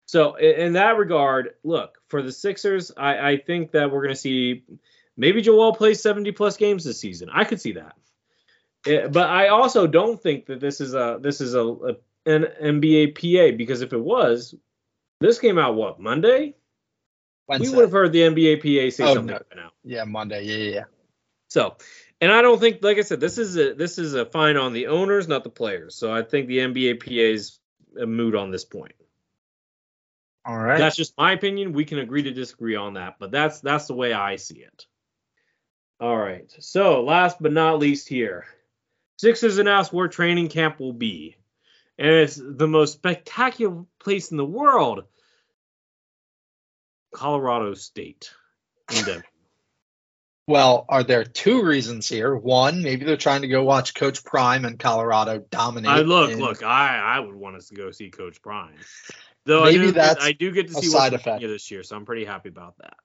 so 0.06 0.36
in, 0.36 0.56
in 0.56 0.74
that 0.74 0.98
regard, 0.98 1.52
look 1.64 1.98
for 2.08 2.22
the 2.22 2.32
Sixers, 2.32 2.92
I, 2.96 3.32
I 3.32 3.38
think 3.38 3.72
that 3.72 3.92
we're 3.92 4.02
going 4.02 4.16
to 4.16 4.20
see 4.20 4.64
maybe 5.20 5.42
Joel 5.42 5.76
plays 5.76 6.02
70 6.02 6.32
plus 6.32 6.58
games 6.58 6.84
this 6.84 7.00
season. 7.00 7.30
I 7.32 7.44
could 7.44 7.62
see 7.62 7.74
that, 7.74 7.96
Eh, 8.88 9.08
but 9.08 9.30
I 9.30 9.50
also 9.50 9.86
don't 9.88 10.22
think 10.22 10.46
that 10.48 10.60
this 10.60 10.80
is 10.82 10.94
a 10.94 11.20
this 11.22 11.42
is 11.42 11.54
a, 11.54 11.64
a 11.66 11.96
an 12.26 12.46
NBA 12.62 13.16
PA 13.16 13.56
because 13.58 13.82
if 13.82 13.94
it 13.94 14.00
was, 14.00 14.56
this 15.20 15.40
came 15.40 15.58
out 15.58 15.76
what 15.76 16.00
Monday? 16.00 16.56
Wednesday. 17.48 17.70
We 17.70 17.76
would 17.76 17.82
have 17.84 17.92
heard 17.92 18.12
the 18.12 18.22
NBA 18.22 18.58
PA 18.62 18.96
say 18.96 19.04
Oh, 19.04 19.16
something 19.16 19.36
no. 19.36 19.56
now. 19.56 19.72
Yeah, 19.84 20.04
Monday. 20.06 20.44
Yeah, 20.44 20.58
yeah, 20.58 20.74
yeah. 20.76 20.84
So, 21.50 21.78
and 22.22 22.32
I 22.32 22.42
don't 22.44 22.60
think, 22.60 22.84
like 22.84 22.98
I 23.00 23.02
said, 23.02 23.20
this 23.20 23.38
is 23.38 23.58
a 23.58 23.74
this 23.74 23.98
is 23.98 24.14
a 24.14 24.26
fine 24.26 24.56
on 24.56 24.72
the 24.74 24.88
owners, 24.88 25.28
not 25.28 25.44
the 25.44 25.50
players. 25.50 25.96
So 25.96 26.14
I 26.14 26.22
think 26.22 26.48
the 26.48 26.60
NBA 26.60 27.04
PA 27.04 27.12
is 27.12 27.60
a 28.00 28.06
moot 28.06 28.36
on 28.36 28.52
this 28.52 28.66
point. 28.66 28.94
All 30.46 30.58
right. 30.58 30.78
That's 30.78 30.96
just 30.96 31.18
my 31.18 31.34
opinion. 31.34 31.74
We 31.74 31.86
can 31.86 32.00
agree 32.00 32.24
to 32.24 32.32
disagree 32.32 32.76
on 32.76 32.94
that, 32.94 33.16
but 33.20 33.32
that's 33.32 33.60
that's 33.62 33.88
the 33.88 33.96
way 33.96 34.14
I 34.14 34.38
see 34.38 34.60
it. 34.60 34.86
All 36.00 36.18
right. 36.18 36.50
So 36.60 37.04
last 37.04 37.38
but 37.42 37.52
not 37.52 37.80
least 37.80 38.08
here, 38.08 38.46
Sixers 39.18 39.58
announced 39.58 39.92
where 39.92 40.08
training 40.08 40.48
camp 40.48 40.80
will 40.80 40.94
be, 40.94 41.36
and 41.98 42.10
it's 42.10 42.40
the 42.42 42.68
most 42.68 42.94
spectacular 42.94 43.84
place 44.00 44.32
in 44.32 44.38
the 44.38 44.46
world, 44.46 45.04
Colorado 47.14 47.74
State 47.74 48.32
in 48.94 49.24
Well, 50.48 50.86
are 50.90 51.04
there 51.04 51.26
two 51.26 51.64
reasons 51.64 52.10
here? 52.10 52.36
One, 52.36 52.82
maybe 52.82 53.06
they're 53.06 53.18
trying 53.18 53.42
to 53.42 53.48
go 53.48 53.64
watch 53.64 53.94
Coach 53.94 54.24
Prime 54.24 54.66
and 54.66 54.80
Colorado 54.80 55.46
dominate. 55.52 55.92
I 55.92 56.00
look, 56.00 56.32
in- 56.32 56.40
look, 56.40 56.64
I 56.64 56.98
I 56.98 57.20
would 57.20 57.36
want 57.36 57.58
us 57.58 57.68
to 57.68 57.76
go 57.76 57.92
see 57.92 58.10
Coach 58.10 58.42
Prime. 58.42 58.74
Though 59.46 59.66
Maybe 59.66 59.80
I 59.80 59.86
do, 59.86 59.92
that's 59.92 60.24
I 60.24 60.32
do 60.32 60.52
get 60.52 60.68
to 60.70 60.74
see 60.74 60.88
side 60.88 61.12
West 61.12 61.22
effect. 61.22 61.26
Virginia 61.36 61.48
this 61.50 61.70
year, 61.70 61.84
so 61.84 61.96
I'm 61.96 62.06
pretty 62.06 62.26
happy 62.26 62.50
about 62.50 62.78
that. 62.80 62.96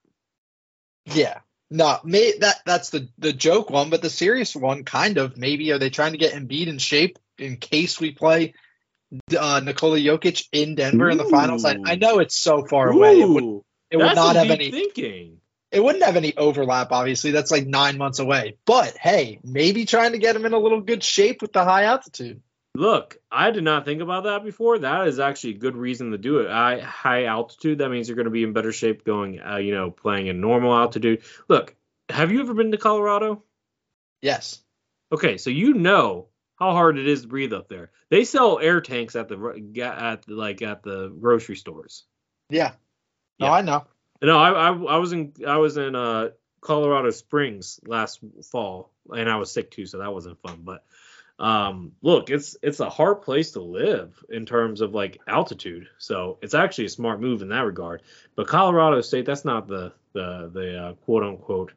Yeah. 1.05 1.39
No, 1.71 1.99
may, 2.03 2.37
that 2.39 2.57
that's 2.65 2.91
the 2.91 3.09
the 3.17 3.33
joke 3.33 3.69
one, 3.69 3.89
but 3.89 4.01
the 4.01 4.09
serious 4.09 4.55
one, 4.55 4.83
kind 4.83 5.17
of. 5.17 5.35
Maybe 5.35 5.71
are 5.71 5.79
they 5.79 5.89
trying 5.89 6.11
to 6.11 6.17
get 6.17 6.33
Embiid 6.33 6.67
in 6.67 6.77
shape 6.77 7.17
in 7.37 7.57
case 7.57 7.99
we 7.99 8.11
play 8.11 8.53
uh, 9.37 9.61
Nikola 9.63 9.97
Jokic 9.97 10.47
in 10.51 10.75
Denver 10.75 11.09
in 11.09 11.17
the 11.17 11.25
finals? 11.25 11.65
I, 11.65 11.77
I 11.83 11.95
know 11.95 12.19
it's 12.19 12.35
so 12.35 12.65
far 12.65 12.91
away. 12.91 13.19
It 13.19 13.27
would 13.27 13.61
it 13.89 13.97
would 13.97 14.15
not 14.15 14.35
have 14.35 14.49
any 14.49 14.71
thinking. 14.71 15.39
it 15.71 15.83
wouldn't 15.83 16.03
have 16.03 16.15
any 16.17 16.37
overlap. 16.37 16.91
Obviously, 16.91 17.31
that's 17.31 17.51
like 17.51 17.65
nine 17.65 17.97
months 17.97 18.19
away. 18.19 18.57
But 18.65 18.95
hey, 18.97 19.39
maybe 19.43 19.85
trying 19.85 20.11
to 20.11 20.19
get 20.19 20.35
him 20.35 20.45
in 20.45 20.53
a 20.53 20.59
little 20.59 20.81
good 20.81 21.03
shape 21.03 21.41
with 21.41 21.51
the 21.51 21.63
high 21.63 21.85
altitude. 21.85 22.41
Look, 22.75 23.17
I 23.31 23.51
did 23.51 23.63
not 23.63 23.85
think 23.85 24.01
about 24.01 24.23
that 24.23 24.43
before. 24.43 24.79
That 24.79 25.07
is 25.07 25.19
actually 25.19 25.55
a 25.55 25.59
good 25.59 25.75
reason 25.75 26.11
to 26.11 26.17
do 26.17 26.39
it. 26.39 26.49
I, 26.49 26.79
high 26.79 27.25
altitude, 27.25 27.79
that 27.79 27.89
means 27.89 28.07
you're 28.07 28.15
going 28.15 28.25
to 28.25 28.31
be 28.31 28.43
in 28.43 28.53
better 28.53 28.71
shape 28.71 29.03
going, 29.03 29.41
uh, 29.41 29.57
you 29.57 29.73
know, 29.73 29.91
playing 29.91 30.27
in 30.27 30.41
normal 30.41 30.75
altitude. 30.75 31.23
Look, 31.47 31.75
have 32.09 32.31
you 32.31 32.41
ever 32.41 32.53
been 32.53 32.71
to 32.71 32.77
Colorado? 32.77 33.43
Yes. 34.21 34.61
Okay, 35.11 35.37
so 35.37 35.49
you 35.49 35.73
know 35.73 36.27
how 36.57 36.71
hard 36.71 36.97
it 36.97 37.07
is 37.07 37.23
to 37.23 37.27
breathe 37.27 37.53
up 37.53 37.67
there. 37.67 37.91
They 38.09 38.23
sell 38.23 38.59
air 38.59 38.81
tanks 38.81 39.15
at 39.15 39.27
the 39.27 39.35
at 39.81 40.23
the, 40.23 40.33
like 40.33 40.61
at 40.61 40.83
the 40.83 41.09
grocery 41.09 41.55
stores. 41.55 42.05
Yeah. 42.49 42.73
No, 43.39 43.47
Yeah. 43.47 43.53
I 43.53 43.61
know. 43.61 43.85
No, 44.21 44.37
I, 44.37 44.69
I 44.69 44.69
I 44.69 44.97
was 44.97 45.11
in 45.11 45.33
I 45.45 45.57
was 45.57 45.77
in 45.77 45.95
uh 45.95 46.29
Colorado 46.61 47.11
Springs 47.11 47.79
last 47.85 48.19
fall, 48.49 48.91
and 49.15 49.29
I 49.29 49.35
was 49.35 49.51
sick 49.51 49.69
too, 49.71 49.85
so 49.85 49.99
that 49.99 50.13
wasn't 50.13 50.41
fun. 50.41 50.61
But 50.63 50.83
um, 51.37 51.91
look, 52.01 52.29
it's 52.29 52.55
it's 52.61 52.79
a 52.79 52.89
hard 52.89 53.21
place 53.21 53.51
to 53.51 53.61
live 53.61 54.23
in 54.29 54.45
terms 54.45 54.79
of 54.79 54.93
like 54.93 55.19
altitude, 55.27 55.89
so 55.97 56.37
it's 56.41 56.53
actually 56.53 56.85
a 56.85 56.89
smart 56.89 57.19
move 57.19 57.41
in 57.41 57.49
that 57.49 57.65
regard. 57.65 58.03
But 58.35 58.47
Colorado 58.47 59.01
State, 59.01 59.25
that's 59.25 59.43
not 59.43 59.67
the 59.67 59.91
the 60.13 60.49
the 60.53 60.81
uh, 60.81 60.93
quote 60.93 61.23
unquote 61.23 61.73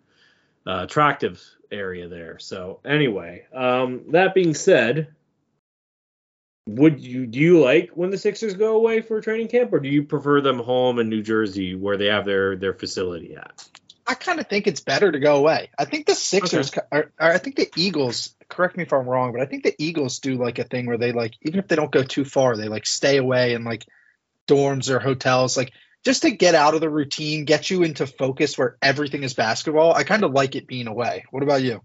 uh, 0.66 0.84
attractive 0.84 1.42
area 1.72 2.06
there. 2.08 2.38
So 2.38 2.80
anyway, 2.84 3.46
um, 3.52 4.12
that 4.12 4.34
being 4.34 4.54
said. 4.54 5.08
Would 6.70 7.00
you 7.00 7.26
do 7.26 7.38
you 7.38 7.60
like 7.60 7.92
when 7.94 8.10
the 8.10 8.18
Sixers 8.18 8.52
go 8.52 8.76
away 8.76 9.00
for 9.00 9.22
training 9.22 9.48
camp, 9.48 9.72
or 9.72 9.80
do 9.80 9.88
you 9.88 10.02
prefer 10.02 10.42
them 10.42 10.58
home 10.58 10.98
in 10.98 11.08
New 11.08 11.22
Jersey 11.22 11.74
where 11.74 11.96
they 11.96 12.08
have 12.08 12.26
their 12.26 12.56
their 12.56 12.74
facility 12.74 13.34
at? 13.36 13.66
I 14.08 14.14
kind 14.14 14.40
of 14.40 14.48
think 14.48 14.66
it's 14.66 14.80
better 14.80 15.12
to 15.12 15.18
go 15.20 15.36
away. 15.36 15.70
I 15.78 15.84
think 15.84 16.06
the 16.06 16.14
Sixers, 16.14 16.72
are, 16.90 17.12
or 17.20 17.32
I 17.32 17.36
think 17.38 17.56
the 17.56 17.70
Eagles. 17.76 18.34
Correct 18.48 18.76
me 18.76 18.84
if 18.84 18.92
I'm 18.92 19.06
wrong, 19.06 19.32
but 19.32 19.42
I 19.42 19.44
think 19.44 19.64
the 19.64 19.74
Eagles 19.78 20.20
do 20.20 20.36
like 20.36 20.58
a 20.58 20.64
thing 20.64 20.86
where 20.86 20.96
they 20.96 21.12
like, 21.12 21.34
even 21.42 21.60
if 21.60 21.68
they 21.68 21.76
don't 21.76 21.92
go 21.92 22.02
too 22.02 22.24
far, 22.24 22.56
they 22.56 22.68
like 22.68 22.86
stay 22.86 23.18
away 23.18 23.52
in 23.52 23.64
like 23.64 23.84
dorms 24.48 24.88
or 24.88 24.98
hotels, 24.98 25.58
like 25.58 25.72
just 26.04 26.22
to 26.22 26.30
get 26.30 26.54
out 26.54 26.74
of 26.74 26.80
the 26.80 26.88
routine, 26.88 27.44
get 27.44 27.68
you 27.68 27.82
into 27.82 28.06
focus 28.06 28.56
where 28.56 28.78
everything 28.80 29.24
is 29.24 29.34
basketball. 29.34 29.92
I 29.92 30.04
kind 30.04 30.24
of 30.24 30.32
like 30.32 30.56
it 30.56 30.66
being 30.66 30.86
away. 30.86 31.26
What 31.30 31.42
about 31.42 31.62
you? 31.62 31.82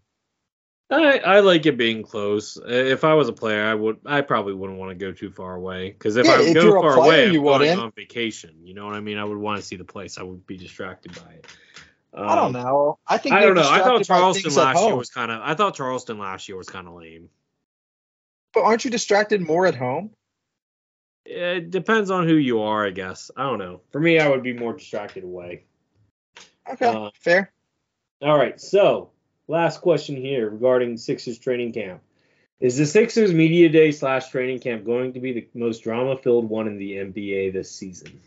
I, 0.89 1.17
I 1.17 1.39
like 1.39 1.65
it 1.65 1.77
being 1.77 2.03
close. 2.03 2.57
If 2.63 3.03
I 3.03 3.15
was 3.15 3.27
a 3.27 3.33
player, 3.33 3.63
I 3.65 3.73
would 3.73 3.99
I 4.05 4.21
probably 4.21 4.53
wouldn't 4.53 4.77
want 4.77 4.91
to 4.97 5.05
go 5.05 5.12
too 5.12 5.31
far 5.31 5.55
away 5.55 5.89
because 5.89 6.17
if 6.17 6.25
Yeah, 6.25 6.33
I 6.33 6.41
if 6.41 6.53
go 6.53 6.79
far 6.79 6.93
player, 6.95 7.05
away, 7.05 7.25
I'm 7.27 7.43
going 7.43 7.69
on 7.79 7.91
vacation. 7.91 8.51
You 8.63 8.75
know 8.75 8.86
what 8.86 8.95
I 8.95 8.99
mean? 8.99 9.17
I 9.17 9.23
would 9.23 9.38
want 9.38 9.59
to 9.59 9.65
see 9.65 9.75
the 9.75 9.86
place. 9.86 10.17
I 10.17 10.23
would 10.23 10.45
be 10.45 10.57
distracted 10.57 11.15
by 11.15 11.31
it. 11.33 11.47
I 12.15 12.36
don't 12.36 12.56
Um, 12.56 12.63
know. 12.63 12.99
I 13.08 13.17
think 13.17 13.36
I 13.36 13.41
don't 13.41 13.56
know. 13.56 13.67
I 13.67 13.80
thought 13.80 14.04
Charleston 14.04 14.54
last 14.54 14.84
year 14.84 14.95
was 14.95 15.10
kind 15.10 15.32
of. 15.32 15.41
I 15.43 15.56
thought 15.56 15.76
Charleston 15.76 16.19
last 16.19 16.47
year 16.47 16.58
was 16.58 16.69
kind 16.69 16.88
of 16.88 16.93
lame. 16.93 17.30
But 18.54 18.63
aren't 18.63 18.86
you 18.86 18.91
distracted 18.91 19.41
more 19.41 19.65
at 19.65 19.73
home? 19.76 20.12
It 21.26 21.71
depends 21.71 22.12
on 22.12 22.28
who 22.28 22.36
you 22.36 22.62
are, 22.62 22.86
I 22.86 22.91
guess. 22.91 23.32
I 23.36 23.43
don't 23.43 23.58
know. 23.58 23.82
For 23.91 23.99
me, 23.99 24.19
I 24.19 24.28
would 24.28 24.43
be 24.43 24.54
more 24.54 24.73
distracted 24.73 25.23
away. 25.23 25.63
Okay, 26.69 26.86
Uh, 26.86 27.10
fair. 27.19 27.52
All 28.21 28.38
right. 28.38 28.60
So, 28.60 29.10
last 29.47 29.82
question 29.82 30.15
here 30.15 30.49
regarding 30.49 30.97
Sixers 30.97 31.39
training 31.39 31.73
camp. 31.73 32.02
Is 32.60 32.78
the 32.78 32.86
Sixers 32.86 33.34
media 33.34 33.69
day 33.69 33.91
slash 33.91 34.30
training 34.30 34.60
camp 34.60 34.86
going 34.86 35.13
to 35.13 35.19
be 35.19 35.34
the 35.34 35.47
most 35.54 35.80
drama 35.84 36.15
filled 36.17 36.47
one 36.49 36.67
in 36.67 36.78
the 36.78 36.93
NBA 36.97 37.52
this 37.54 37.71
season? 37.71 38.19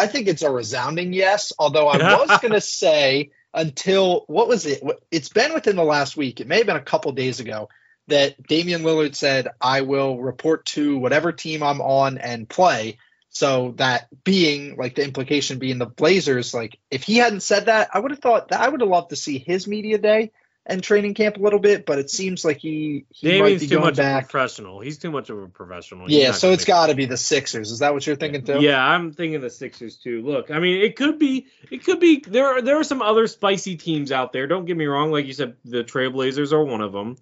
I 0.00 0.06
think 0.06 0.28
it's 0.28 0.42
a 0.42 0.50
resounding 0.50 1.12
yes. 1.12 1.52
Although 1.58 1.88
I 1.88 2.24
was 2.24 2.40
going 2.40 2.54
to 2.54 2.60
say 2.60 3.30
until 3.52 4.24
what 4.26 4.48
was 4.48 4.64
it? 4.66 4.82
It's 5.10 5.28
been 5.28 5.52
within 5.52 5.76
the 5.76 5.84
last 5.84 6.16
week. 6.16 6.40
It 6.40 6.46
may 6.46 6.58
have 6.58 6.66
been 6.66 6.76
a 6.76 6.80
couple 6.80 7.12
days 7.12 7.40
ago 7.40 7.68
that 8.08 8.42
Damian 8.42 8.82
Lillard 8.82 9.14
said, 9.14 9.48
"I 9.60 9.82
will 9.82 10.18
report 10.18 10.64
to 10.66 10.98
whatever 10.98 11.32
team 11.32 11.62
I'm 11.62 11.80
on 11.80 12.18
and 12.18 12.48
play." 12.48 12.98
So 13.28 13.74
that 13.76 14.08
being 14.24 14.76
like 14.76 14.96
the 14.96 15.04
implication 15.04 15.58
being 15.58 15.78
the 15.78 15.86
Blazers, 15.86 16.52
like 16.52 16.78
if 16.90 17.04
he 17.04 17.18
hadn't 17.18 17.42
said 17.42 17.66
that, 17.66 17.90
I 17.94 18.00
would 18.00 18.10
have 18.10 18.20
thought 18.20 18.48
that 18.48 18.60
I 18.60 18.68
would 18.68 18.80
have 18.80 18.90
loved 18.90 19.10
to 19.10 19.16
see 19.16 19.38
his 19.38 19.68
media 19.68 19.98
day 19.98 20.32
and 20.66 20.82
training 20.82 21.14
camp 21.14 21.36
a 21.36 21.40
little 21.40 21.58
bit. 21.58 21.86
But 21.86 21.98
it 21.98 22.10
seems 22.10 22.44
like 22.44 22.58
he 22.58 23.06
he 23.10 23.40
might 23.40 23.60
be 23.60 23.66
too 23.66 23.76
going 23.76 23.84
much 23.86 23.94
a 23.94 24.02
back. 24.02 24.28
professional. 24.28 24.80
He's 24.80 24.98
too 24.98 25.10
much 25.10 25.30
of 25.30 25.38
a 25.38 25.48
professional. 25.48 26.06
He's 26.06 26.16
Yeah, 26.16 26.32
so 26.32 26.52
it's 26.52 26.64
got 26.64 26.88
to 26.88 26.94
be 26.94 27.06
the 27.06 27.16
Sixers. 27.16 27.70
Is 27.70 27.80
that 27.80 27.92
what 27.94 28.06
you're 28.06 28.16
thinking 28.16 28.44
too? 28.44 28.60
Yeah, 28.60 28.82
I'm 28.82 29.12
thinking 29.12 29.40
the 29.40 29.50
Sixers 29.50 29.96
too. 29.96 30.22
Look, 30.22 30.50
I 30.50 30.58
mean, 30.58 30.82
it 30.82 30.96
could 30.96 31.18
be, 31.18 31.46
it 31.70 31.84
could 31.84 32.00
be. 32.00 32.22
There 32.26 32.46
are 32.46 32.62
there 32.62 32.78
are 32.78 32.84
some 32.84 33.02
other 33.02 33.26
spicy 33.26 33.76
teams 33.76 34.12
out 34.12 34.32
there. 34.32 34.46
Don't 34.46 34.64
get 34.64 34.76
me 34.76 34.86
wrong. 34.86 35.10
Like 35.10 35.26
you 35.26 35.32
said, 35.32 35.56
the 35.64 35.84
Trailblazers 35.84 36.52
are 36.52 36.64
one 36.64 36.80
of 36.80 36.92
them. 36.92 37.16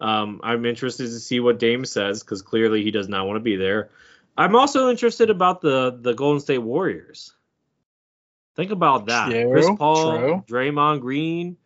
Um, 0.00 0.40
I'm 0.42 0.66
interested 0.66 1.04
to 1.04 1.20
see 1.20 1.38
what 1.38 1.60
Dame 1.60 1.84
says 1.84 2.22
because 2.22 2.42
clearly 2.42 2.82
he 2.82 2.90
does 2.90 3.08
not 3.08 3.26
want 3.26 3.36
to 3.36 3.40
be 3.40 3.56
there. 3.56 3.90
I'm 4.36 4.56
also 4.56 4.90
interested 4.90 5.30
about 5.30 5.60
the 5.60 5.96
the 6.00 6.14
Golden 6.14 6.40
State 6.40 6.58
Warriors. 6.58 7.34
Think 8.56 8.70
about 8.70 9.06
that. 9.06 9.30
True, 9.30 9.50
Chris 9.52 9.68
Paul, 9.78 10.18
true. 10.18 10.44
Draymond 10.48 11.00
Green. 11.00 11.56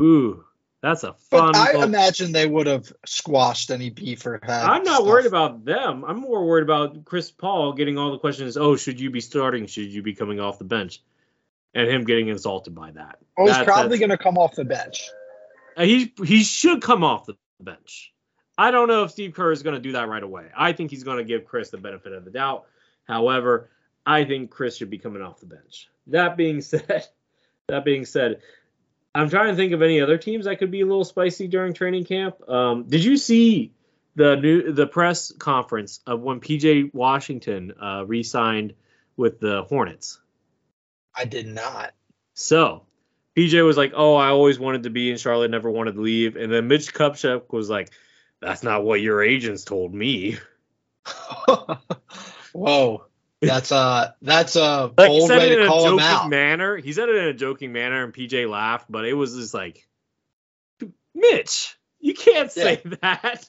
Ooh, 0.00 0.44
that's 0.84 1.02
a 1.02 1.14
fun. 1.14 1.52
But 1.52 1.56
I 1.56 1.66
little- 1.68 1.82
imagine 1.84 2.32
they 2.32 2.46
would 2.46 2.66
have 2.66 2.92
squashed 3.06 3.70
any 3.70 3.88
beef 3.90 4.26
or 4.26 4.38
had. 4.42 4.64
I'm 4.64 4.82
not 4.84 4.96
stuff. 4.96 5.06
worried 5.06 5.26
about 5.26 5.64
them. 5.64 6.04
I'm 6.04 6.20
more 6.20 6.44
worried 6.46 6.62
about 6.64 7.04
Chris 7.06 7.30
Paul 7.30 7.72
getting 7.72 7.96
all 7.96 8.12
the 8.12 8.18
questions. 8.18 8.56
Oh, 8.56 8.76
should 8.76 9.00
you 9.00 9.10
be 9.10 9.20
starting? 9.22 9.66
Should 9.66 9.86
you 9.92 10.02
be 10.02 10.14
coming 10.14 10.40
off 10.40 10.58
the 10.58 10.64
bench? 10.64 11.00
And 11.74 11.88
him 11.90 12.04
getting 12.04 12.28
insulted 12.28 12.74
by 12.74 12.90
that. 12.92 13.18
Oh, 13.38 13.46
he's 13.46 13.56
That- 13.56 13.66
probably 13.66 13.98
going 13.98 14.10
to 14.10 14.18
come 14.18 14.36
off 14.38 14.54
the 14.54 14.64
bench. 14.64 15.08
Uh, 15.76 15.84
he 15.84 16.12
he 16.24 16.44
should 16.44 16.82
come 16.82 17.02
off 17.02 17.26
the 17.26 17.34
bench. 17.60 18.12
I 18.56 18.70
don't 18.70 18.86
know 18.86 19.02
if 19.04 19.10
Steve 19.10 19.34
Kerr 19.34 19.50
is 19.50 19.62
going 19.64 19.74
to 19.74 19.80
do 19.80 19.92
that 19.92 20.08
right 20.08 20.22
away. 20.22 20.46
I 20.56 20.72
think 20.72 20.90
he's 20.92 21.02
going 21.02 21.18
to 21.18 21.24
give 21.24 21.44
Chris 21.44 21.70
the 21.70 21.78
benefit 21.78 22.12
of 22.12 22.24
the 22.24 22.30
doubt. 22.30 22.66
However, 23.08 23.70
I 24.06 24.24
think 24.24 24.50
Chris 24.50 24.76
should 24.76 24.90
be 24.90 24.98
coming 24.98 25.22
off 25.22 25.40
the 25.40 25.46
bench. 25.46 25.88
That 26.08 26.36
being 26.36 26.60
said, 26.70 27.08
that 27.68 27.84
being 27.84 28.04
said, 28.04 28.40
I'm 29.14 29.30
trying 29.30 29.48
to 29.48 29.56
think 29.56 29.72
of 29.72 29.82
any 29.82 30.00
other 30.00 30.18
teams 30.18 30.46
that 30.46 30.58
could 30.58 30.70
be 30.70 30.80
a 30.80 30.86
little 30.86 31.04
spicy 31.04 31.46
during 31.46 31.72
training 31.72 32.04
camp. 32.04 32.48
Um, 32.48 32.84
did 32.84 33.04
you 33.04 33.16
see 33.16 33.72
the 34.16 34.36
new 34.36 34.72
the 34.72 34.86
press 34.86 35.32
conference 35.32 36.00
of 36.06 36.20
when 36.20 36.40
PJ 36.40 36.92
Washington 36.92 37.72
uh, 37.80 38.04
re-signed 38.06 38.74
with 39.16 39.38
the 39.38 39.62
Hornets? 39.62 40.20
I 41.16 41.24
did 41.26 41.46
not. 41.46 41.94
So 42.34 42.82
PJ 43.36 43.64
was 43.64 43.76
like, 43.76 43.92
"Oh, 43.94 44.16
I 44.16 44.28
always 44.28 44.58
wanted 44.58 44.84
to 44.84 44.90
be 44.90 45.10
in 45.10 45.16
Charlotte, 45.16 45.50
never 45.50 45.70
wanted 45.70 45.94
to 45.94 46.00
leave." 46.00 46.36
And 46.36 46.52
then 46.52 46.66
Mitch 46.66 46.92
Kupchak 46.92 47.52
was 47.52 47.70
like, 47.70 47.90
"That's 48.40 48.64
not 48.64 48.84
what 48.84 49.00
your 49.00 49.22
agents 49.22 49.64
told 49.64 49.94
me." 49.94 50.38
Whoa, 52.52 53.06
that's 53.46 53.70
a 53.72 54.14
that's 54.22 54.56
a 54.56 54.92
Like 54.96 55.08
bold 55.08 55.30
way 55.30 55.50
to 55.50 55.64
a 55.64 55.66
call 55.66 55.84
him 55.86 55.98
joking 55.98 56.04
out. 56.06 56.28
manner. 56.30 56.76
He 56.76 56.92
said 56.92 57.08
it 57.08 57.16
in 57.16 57.24
a 57.26 57.34
joking 57.34 57.72
manner, 57.72 58.04
and 58.04 58.12
PJ 58.12 58.48
laughed, 58.48 58.86
but 58.90 59.04
it 59.04 59.14
was 59.14 59.34
just 59.34 59.54
like, 59.54 59.86
Mitch, 61.14 61.76
you 62.00 62.14
can't 62.14 62.50
say 62.50 62.80
that. 63.02 63.48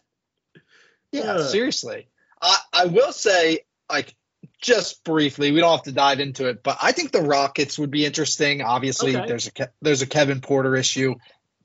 Yeah, 1.12 1.22
Uh. 1.34 1.48
seriously. 1.48 2.08
I 2.42 2.58
I 2.74 2.86
will 2.86 3.12
say 3.12 3.60
like 3.90 4.16
just 4.62 5.04
briefly, 5.04 5.52
we 5.52 5.60
don't 5.60 5.72
have 5.72 5.84
to 5.84 5.92
dive 5.92 6.20
into 6.20 6.48
it, 6.50 6.64
but 6.64 6.78
I 6.82 6.92
think 6.92 7.12
the 7.12 7.22
Rockets 7.22 7.78
would 7.80 7.92
be 7.92 8.06
interesting. 8.06 8.62
Obviously, 8.62 9.16
Okay. 9.16 9.28
there's 9.28 9.48
a 9.60 9.70
there's 9.82 10.02
a 10.02 10.08
Kevin 10.08 10.42
Porter 10.42 10.76
issue. 10.76 11.16
But 11.16 11.20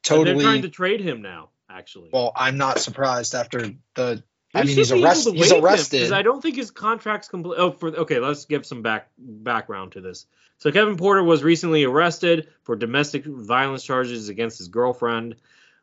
They're 0.09 0.25
Totally. 0.25 0.45
trying 0.45 0.63
to 0.63 0.69
trade 0.71 1.01
him 1.01 1.21
now. 1.23 1.51
Actually, 1.69 2.11
well, 2.13 2.33
I'm 2.35 2.57
not 2.59 2.79
surprised 2.81 3.35
after 3.35 3.71
the 3.95 4.25
I 4.55 4.65
mean, 4.65 4.77
he's 4.77 4.91
be 4.91 5.03
arrest- 5.03 5.31
he's 5.31 5.53
waive 5.53 5.93
him, 5.93 6.13
I 6.13 6.23
don't 6.23 6.43
think 6.43 6.57
his 6.57 6.71
contract's 6.71 7.29
complete. 7.29 7.59
Oh, 7.59 7.71
for 7.71 7.89
okay, 7.89 8.19
let's 8.19 8.47
give 8.47 8.67
some 8.67 8.83
back 8.83 9.09
background 9.19 9.93
to 9.93 10.01
this. 10.01 10.27
So 10.59 10.73
Kevin 10.73 10.97
Porter 10.97 11.23
was 11.23 11.43
recently 11.43 11.85
arrested 11.85 12.49
for 12.65 12.77
domestic 12.77 13.25
violence 13.25 13.83
charges 13.83 14.29
against 14.29 14.59
his 14.59 14.69
girlfriend. 14.69 15.37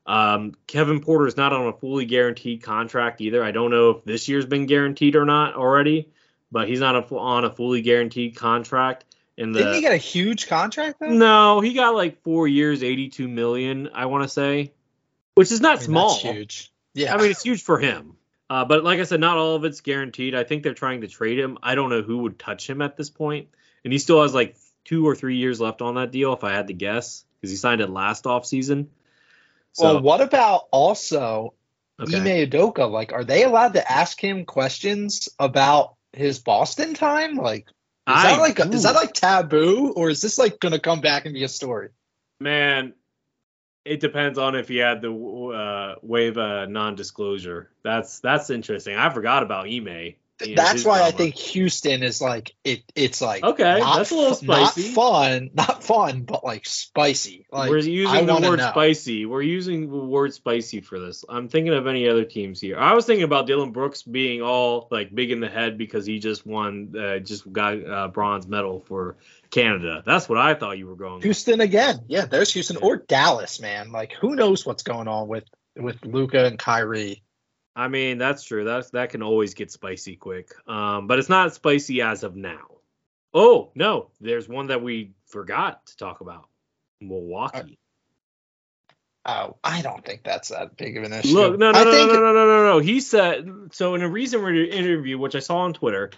Um, 0.06 0.54
Kevin 0.68 1.00
Porter 1.02 1.28
is 1.28 1.36
not 1.36 1.52
on 1.52 1.68
a 1.68 1.74
fully 1.74 2.06
guaranteed 2.06 2.62
contract 2.62 3.20
either. 3.22 3.44
I 3.44 3.52
don't 3.52 3.72
know 3.72 3.92
if 3.92 4.06
this 4.06 4.28
year's 4.28 4.46
been 4.46 4.66
guaranteed 4.66 5.16
or 5.16 5.26
not 5.26 5.56
already, 5.56 6.10
but 6.52 6.68
he's 6.68 6.80
not 6.80 6.96
a, 6.96 7.16
on 7.16 7.44
a 7.44 7.50
fully 7.50 7.82
guaranteed 7.82 8.36
contract. 8.36 9.06
And 9.38 9.54
the 9.54 9.60
didn't 9.60 9.76
he 9.76 9.82
get 9.82 9.94
a 9.94 9.98
huge 9.98 10.48
contract 10.48 11.00
though? 11.00 11.08
no, 11.08 11.62
he 11.62 11.74
got 11.74 11.96
like 11.96 12.22
four 12.24 12.48
years, 12.48 12.84
eighty-two 12.84 13.28
million. 13.28 13.90
I 13.94 14.08
want 14.08 14.24
to 14.24 14.30
say, 14.30 14.74
which 15.36 15.52
is 15.52 15.62
not 15.62 15.78
I 15.78 15.80
mean, 15.80 15.86
small. 15.86 16.10
That's 16.10 16.22
huge. 16.22 16.74
Yeah. 16.94 17.14
I 17.14 17.18
mean, 17.18 17.32
it's 17.32 17.44
huge 17.44 17.64
for 17.64 17.80
him. 17.80 18.17
Uh, 18.50 18.66
but 18.66 18.84
like 18.84 19.00
I 19.00 19.04
said, 19.04 19.20
not 19.20 19.38
all 19.38 19.56
of 19.56 19.66
it's 19.66 19.82
guaranteed. 19.82 20.34
I 20.34 20.44
think 20.44 20.64
they're 20.64 20.74
trying 20.74 21.02
to 21.02 21.08
trade 21.08 21.38
him. 21.38 21.58
I 21.62 21.76
don't 21.76 21.90
know 21.90 22.02
who 22.02 22.20
would 22.20 22.40
touch 22.40 22.70
him 22.70 22.82
at 22.82 22.96
this 22.96 23.10
point. 23.10 23.50
And 23.84 23.92
he 23.92 24.00
still 24.00 24.22
has 24.22 24.34
like 24.34 24.58
two 24.86 25.08
or 25.08 25.16
three 25.16 25.38
years 25.38 25.60
left 25.60 25.82
on 25.82 25.96
that 25.96 26.12
deal, 26.12 26.34
if 26.34 26.44
I 26.44 26.54
had 26.54 26.68
to 26.68 26.74
guess, 26.74 27.26
because 27.36 27.52
he 27.52 27.58
signed 27.58 27.82
it 27.82 27.90
last 27.90 28.24
offseason. 28.24 28.88
So, 29.74 29.96
well, 29.96 30.02
what 30.02 30.22
about 30.22 30.68
also 30.72 31.54
okay. 32.00 32.18
Ime 32.18 32.50
Udoka? 32.50 32.90
Like, 32.90 33.12
are 33.12 33.24
they 33.24 33.44
allowed 33.44 33.74
to 33.74 33.92
ask 33.92 34.20
him 34.22 34.46
questions 34.46 35.30
about 35.38 35.96
his 36.14 36.40
Boston 36.40 36.94
time? 36.94 37.36
Like, 37.36 37.68
is 37.68 37.74
I- 38.08 38.32
that 38.32 38.40
like 38.40 38.60
is 38.74 38.84
that 38.84 38.96
like 38.96 39.14
taboo, 39.14 39.92
or 39.92 40.10
is 40.10 40.22
this 40.22 40.38
like 40.38 40.60
gonna 40.60 40.80
come 40.80 41.02
back 41.02 41.26
and 41.26 41.34
be 41.34 41.44
a 41.44 41.50
story? 41.50 41.90
Man, 42.40 42.94
it 43.88 44.00
depends 44.00 44.38
on 44.38 44.56
if 44.56 44.68
he 44.68 44.78
had 44.78 45.02
the 45.02 45.12
uh, 45.12 45.96
waive 46.02 46.38
non-disclosure. 46.68 47.70
That's 47.84 48.20
that's 48.20 48.50
interesting. 48.50 48.96
I 48.96 49.10
forgot 49.10 49.44
about 49.44 49.68
Ime. 49.68 50.14
That's 50.40 50.86
why 50.86 51.02
I 51.02 51.12
think 51.12 51.36
Houston 51.36 52.04
is 52.04 52.22
like 52.22 52.56
it. 52.64 52.84
It's 52.96 53.22
like 53.22 53.44
Okay, 53.44 53.80
not 53.80 53.98
that's 53.98 54.12
a 54.12 54.16
little 54.16 54.36
fu- 54.36 54.46
not 54.46 54.72
spicy. 54.74 54.94
fun, 54.94 55.50
not 55.54 55.84
fun, 55.84 56.22
but 56.24 56.44
like 56.44 56.66
spicy. 56.66 57.48
Like 57.52 57.70
we're 57.70 57.80
I 57.80 57.82
using 57.82 58.26
the 58.28 58.34
word 58.36 58.58
know. 58.60 58.70
spicy. 58.70 59.26
We're 59.26 59.42
using 59.42 59.90
the 59.90 59.98
word 59.98 60.34
spicy 60.34 60.82
for 60.82 61.00
this. 61.00 61.26
I'm 61.28 61.48
thinking 61.48 61.74
of 61.74 61.88
any 61.88 62.08
other 62.08 62.24
teams 62.24 62.62
here. 62.62 62.78
I 62.78 62.94
was 62.94 63.06
thinking 63.06 63.24
about 63.24 63.48
Dillon 63.48 63.72
Brooks 63.72 64.04
being 64.04 64.42
all 64.42 64.88
like 64.92 65.14
big 65.14 65.32
in 65.32 65.40
the 65.40 65.50
head 65.50 65.78
because 65.78 66.06
he 66.06 66.20
just 66.20 66.46
won, 66.46 66.94
uh, 66.96 67.20
just 67.20 67.52
got 67.52 67.84
uh, 67.90 68.08
bronze 68.10 68.48
medal 68.48 68.82
for 68.88 69.18
Canada. 69.50 70.04
That's 70.06 70.30
what 70.30 70.38
I 70.38 70.54
thought 70.54 70.78
you 70.78 70.88
were 70.88 70.96
going. 70.96 71.16
with. 71.16 71.24
Houston 71.24 71.62
again. 71.62 72.02
Yeah, 72.08 72.26
there's 72.26 72.54
Houston 72.54 72.78
or 72.78 72.98
Dallas, 72.98 73.60
man. 73.60 73.92
Like 73.92 74.14
who 74.14 74.36
knows 74.36 74.66
what's 74.66 74.84
going 74.84 75.08
on 75.08 75.28
with 75.28 75.46
with 75.76 75.98
Luka 76.06 76.46
and 76.46 76.60
Kyrie. 76.60 77.24
I 77.78 77.90
mean, 77.90 78.18
that's 78.18 78.44
true. 78.44 78.64
That's 78.64 78.90
that 78.90 79.12
can 79.12 79.22
always 79.22 79.54
get 79.54 79.72
spicy 79.72 80.16
quick. 80.16 80.50
Um, 80.68 81.06
but 81.06 81.20
it's 81.20 81.30
not 81.30 81.54
spicy 81.54 82.02
as 82.02 82.24
of 82.24 82.36
now. 82.36 82.66
Oh 83.36 83.70
no, 83.76 84.10
there's 84.20 84.50
one 84.50 84.68
that 84.68 84.82
we 84.82 85.12
forgot 85.28 85.86
to 85.86 85.98
talk 85.98 86.22
about. 86.22 86.50
Milwaukee. 87.00 87.78
Oh, 89.28 89.58
I 89.64 89.84
don't 89.84 90.04
think 90.04 90.24
that's 90.24 90.50
that 90.50 90.76
big 90.76 90.98
of 90.98 91.04
an 91.04 91.14
issue. 91.14 91.36
Look, 91.36 91.60
no, 91.60 91.72
no, 91.72 91.80
I 91.80 91.84
no, 91.84 91.92
think 91.92 92.12
no, 92.12 92.20
no, 92.20 92.34
no, 92.34 92.48
no, 92.48 92.64
no. 92.64 92.80
He 92.80 93.00
said 93.00 93.48
so 93.74 93.94
in 93.94 94.02
a 94.02 94.10
recent 94.10 94.42
re- 94.42 94.72
interview, 94.72 95.20
which 95.20 95.36
I 95.36 95.40
saw 95.40 95.58
on 95.58 95.74
Twitter. 95.74 96.10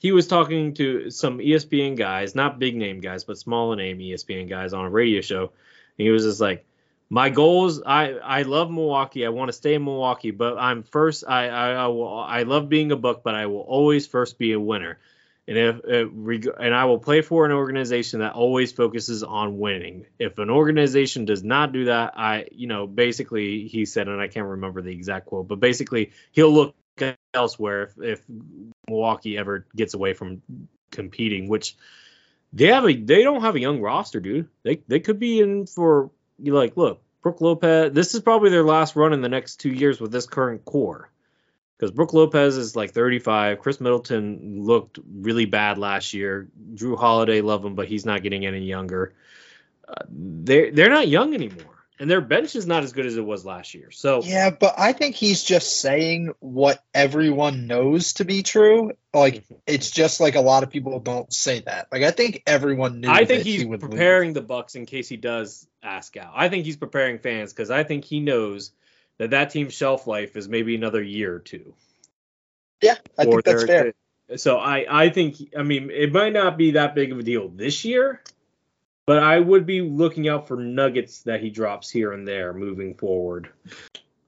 He 0.00 0.12
was 0.12 0.28
talking 0.28 0.74
to 0.74 1.10
some 1.10 1.38
ESPN 1.38 1.96
guys, 1.96 2.36
not 2.36 2.60
big 2.60 2.76
name 2.76 3.00
guys, 3.00 3.24
but 3.24 3.36
smaller 3.38 3.74
name 3.74 3.98
ESPN 3.98 4.48
guys 4.48 4.72
on 4.72 4.84
a 4.84 4.90
radio 4.90 5.20
show. 5.22 5.40
And 5.40 6.06
he 6.06 6.10
was 6.10 6.22
just 6.22 6.40
like, 6.40 6.64
"My 7.10 7.30
goals, 7.30 7.82
I 7.84 8.12
I 8.14 8.42
love 8.42 8.70
Milwaukee. 8.70 9.24
I 9.24 9.30
want 9.30 9.48
to 9.48 9.52
stay 9.52 9.74
in 9.74 9.84
Milwaukee, 9.84 10.30
but 10.30 10.58
I'm 10.58 10.82
first. 10.82 11.24
I 11.26 11.48
I 11.48 11.70
I, 11.70 11.86
will, 11.86 12.18
I 12.18 12.42
love 12.42 12.68
being 12.68 12.92
a 12.92 12.96
Buck, 12.96 13.22
but 13.22 13.34
I 13.34 13.46
will 13.46 13.60
always 13.60 14.06
first 14.06 14.38
be 14.38 14.52
a 14.52 14.60
winner. 14.60 14.98
And 15.48 15.56
if, 15.56 15.80
if 15.84 16.54
and 16.60 16.74
I 16.74 16.84
will 16.84 16.98
play 16.98 17.22
for 17.22 17.46
an 17.46 17.52
organization 17.52 18.20
that 18.20 18.34
always 18.34 18.70
focuses 18.70 19.22
on 19.22 19.58
winning. 19.58 20.04
If 20.18 20.36
an 20.36 20.50
organization 20.50 21.24
does 21.24 21.42
not 21.42 21.72
do 21.72 21.86
that, 21.86 22.12
I, 22.18 22.48
you 22.52 22.66
know, 22.66 22.86
basically 22.86 23.66
he 23.66 23.86
said, 23.86 24.08
and 24.08 24.20
I 24.20 24.28
can't 24.28 24.46
remember 24.46 24.82
the 24.82 24.92
exact 24.92 25.24
quote, 25.24 25.48
but 25.48 25.58
basically 25.58 26.12
he'll 26.32 26.52
look 26.52 26.74
elsewhere 27.32 27.84
if, 27.84 27.98
if 27.98 28.22
Milwaukee 28.86 29.38
ever 29.38 29.66
gets 29.74 29.94
away 29.94 30.12
from 30.12 30.42
competing, 30.90 31.48
which 31.48 31.76
they 32.52 32.66
have 32.66 32.84
a 32.84 32.94
they 32.94 33.22
don't 33.22 33.40
have 33.40 33.56
a 33.56 33.60
young 33.60 33.80
roster, 33.80 34.20
dude. 34.20 34.48
They 34.64 34.82
they 34.86 35.00
could 35.00 35.18
be 35.18 35.40
in 35.40 35.66
for 35.66 36.10
you 36.38 36.54
like 36.54 36.76
look, 36.76 37.02
Brook 37.22 37.40
Lopez. 37.40 37.92
This 37.92 38.14
is 38.14 38.20
probably 38.20 38.50
their 38.50 38.64
last 38.64 38.96
run 38.96 39.12
in 39.12 39.20
the 39.20 39.28
next 39.28 39.56
two 39.56 39.72
years 39.72 40.00
with 40.00 40.12
this 40.12 40.26
current 40.26 40.64
core. 40.64 41.10
Because 41.76 41.92
Brook 41.92 42.12
Lopez 42.12 42.56
is 42.56 42.74
like 42.74 42.90
35. 42.90 43.60
Khris 43.60 43.80
Middleton 43.80 44.64
looked 44.64 44.98
really 45.20 45.44
bad 45.44 45.78
last 45.78 46.12
year. 46.12 46.48
Jrue 46.74 46.98
Holiday, 46.98 47.40
love 47.40 47.64
him, 47.64 47.76
but 47.76 47.86
he's 47.86 48.04
not 48.04 48.22
getting 48.22 48.46
any 48.46 48.64
younger. 48.64 49.14
Uh, 49.86 50.04
they're 50.08 50.70
they're 50.72 50.90
not 50.90 51.08
young 51.08 51.34
anymore, 51.34 51.77
and 51.98 52.10
their 52.10 52.20
bench 52.20 52.54
is 52.54 52.66
not 52.66 52.84
as 52.84 52.92
good 52.92 53.06
as 53.06 53.16
it 53.16 53.24
was 53.24 53.44
last 53.44 53.74
year. 53.74 53.90
So 53.90 54.22
Yeah, 54.22 54.50
but 54.50 54.74
I 54.78 54.92
think 54.92 55.16
he's 55.16 55.42
just 55.42 55.80
saying 55.80 56.32
what 56.38 56.82
everyone 56.94 57.66
knows 57.66 58.14
to 58.14 58.24
be 58.24 58.42
true. 58.42 58.92
Like 59.12 59.48
mhm. 59.48 59.60
it's 59.66 59.90
just 59.90 60.20
like 60.20 60.34
a 60.34 60.40
lot 60.40 60.62
of 60.62 60.70
people 60.70 60.98
don't 61.00 61.32
say 61.32 61.60
that. 61.60 61.88
Like 61.90 62.02
I 62.02 62.10
think 62.10 62.42
everyone 62.46 63.00
knew. 63.00 63.08
I 63.08 63.24
think 63.24 63.44
he's 63.44 63.62
he 63.62 63.68
leave. 63.68 63.80
preparing 63.80 64.32
the 64.32 64.42
Bucks 64.42 64.74
in 64.74 64.86
case 64.86 65.08
he 65.08 65.16
does 65.16 65.66
ask 65.82 66.16
out. 66.16 66.32
I 66.34 66.48
think 66.48 66.64
he's 66.64 66.76
preparing 66.76 67.18
fans 67.18 67.52
because 67.52 67.70
I 67.70 67.84
think 67.84 68.04
he 68.04 68.20
knows 68.20 68.72
that 69.18 69.30
that 69.30 69.50
team's 69.50 69.74
shelf 69.74 70.06
life 70.06 70.36
is 70.36 70.48
maybe 70.48 70.74
another 70.74 71.02
year 71.02 71.34
or 71.34 71.40
two. 71.40 71.74
Yeah, 72.80 72.96
I 73.18 73.24
or 73.24 73.42
think 73.42 73.44
that's 73.44 73.64
fair. 73.64 73.92
So 74.36 74.58
I 74.58 74.86
I 74.88 75.08
think 75.08 75.36
I 75.56 75.62
mean 75.62 75.90
it 75.90 76.12
might 76.12 76.32
not 76.32 76.56
be 76.56 76.72
that 76.72 76.94
big 76.94 77.12
of 77.12 77.18
a 77.18 77.22
deal 77.22 77.48
this 77.48 77.84
year, 77.84 78.22
but 79.08 79.22
I 79.22 79.40
would 79.40 79.64
be 79.64 79.80
looking 79.80 80.28
out 80.28 80.46
for 80.46 80.58
nuggets 80.58 81.22
that 81.22 81.40
he 81.40 81.48
drops 81.48 81.88
here 81.88 82.12
and 82.12 82.28
there 82.28 82.52
moving 82.52 82.92
forward. 82.92 83.48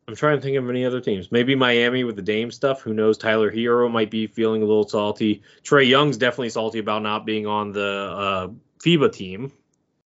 I'm 0.09 0.16
trying 0.16 0.38
to 0.38 0.43
think 0.43 0.57
of 0.57 0.71
any 0.71 0.87
other 0.87 1.03
teams. 1.03 1.31
Maybe 1.31 1.55
Miami 1.55 2.03
with 2.03 2.16
the 2.16 2.23
Dame 2.23 2.51
stuff. 2.51 2.81
Who 2.81 2.95
knows? 2.95 3.19
Tyler 3.19 3.53
Herro 3.53 3.90
might 3.90 4.11
be 4.11 4.27
feeling 4.27 4.62
a 4.62 4.64
little 4.64 4.88
salty. 4.88 5.43
Trae 5.64 5.87
Young's 5.87 6.16
definitely 6.16 6.49
salty 6.49 6.79
about 6.79 7.03
not 7.03 7.27
being 7.27 7.47
on 7.47 7.73
the 7.73 7.83
uh, 7.85 8.49
FIBA 8.83 9.12
team. 9.12 9.53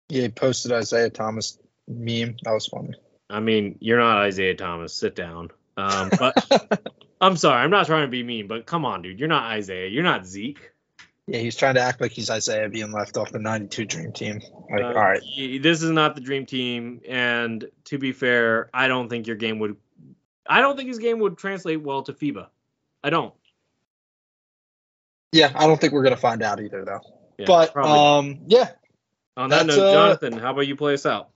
Yeah, 0.09 0.23
he 0.23 0.29
posted 0.29 0.71
Isiah 0.71 1.11
Thomas 1.11 1.59
meme. 1.89 2.37
That 2.45 2.53
was 2.53 2.69
funny. 2.69 2.95
I 3.29 3.41
mean, 3.41 3.77
you're 3.81 3.99
not 3.99 4.29
Isiah 4.29 4.55
Thomas. 4.55 4.95
Sit 4.95 5.17
down. 5.17 5.51
Um, 5.77 6.11
but 6.17 6.89
I'm 7.21 7.37
sorry, 7.37 7.61
I'm 7.61 7.71
not 7.71 7.87
trying 7.87 8.07
to 8.07 8.09
be 8.09 8.23
mean, 8.23 8.47
but 8.47 8.67
come 8.67 8.85
on, 8.85 9.03
dude. 9.03 9.19
You're 9.19 9.29
not 9.29 9.59
Isiah. 9.59 9.89
You're 9.89 10.05
not 10.05 10.27
Zeke. 10.27 10.71
Yeah, 11.31 11.39
he's 11.39 11.55
trying 11.55 11.77
to 11.77 11.81
act 11.81 12.01
like 12.01 12.11
he's 12.11 12.29
Isiah 12.29 12.69
being 12.69 12.91
left 12.91 13.17
off 13.17 13.31
the 13.31 13.39
92 13.39 13.85
Dream 13.85 14.13
Team. 14.13 14.41
Like, 14.69 14.83
Uh, 14.83 14.87
all 14.89 14.95
right. 14.95 15.23
This 15.63 15.81
is 15.81 15.91
not 15.91 16.17
the 16.17 16.21
dream 16.21 16.45
team, 16.45 17.01
and 17.09 17.65
to 17.85 17.99
be 17.99 18.11
fair, 18.11 18.69
I 18.75 18.89
don't 18.89 19.09
think 19.09 19.29
your 19.29 19.37
game 19.37 19.61
would. 19.61 19.77
I 20.45 20.61
don't 20.61 20.77
think 20.77 20.89
his 20.89 20.99
game 20.99 21.21
would 21.21 21.39
translate 21.39 21.83
well 21.83 22.03
to 22.03 22.13
FIBA. 22.13 22.49
I 23.05 23.11
don't. 23.11 23.33
Yeah, 25.31 25.53
I 25.55 25.69
don't 25.69 25.81
think 25.81 25.93
we're 25.93 26.03
gonna 26.03 26.17
find 26.17 26.43
out 26.43 26.61
either, 26.61 26.85
though. 26.85 27.01
Yeah, 27.39 27.47
but 27.47 27.73
probably. 27.73 28.33
um, 28.33 28.41
yeah, 28.49 28.71
on 29.37 29.51
that 29.51 29.67
note, 29.67 29.79
uh, 29.79 29.93
Jonathan, 29.93 30.33
how 30.33 30.51
about 30.51 30.67
you 30.67 30.75
play 30.75 30.95
us 30.95 31.07
out? 31.07 31.31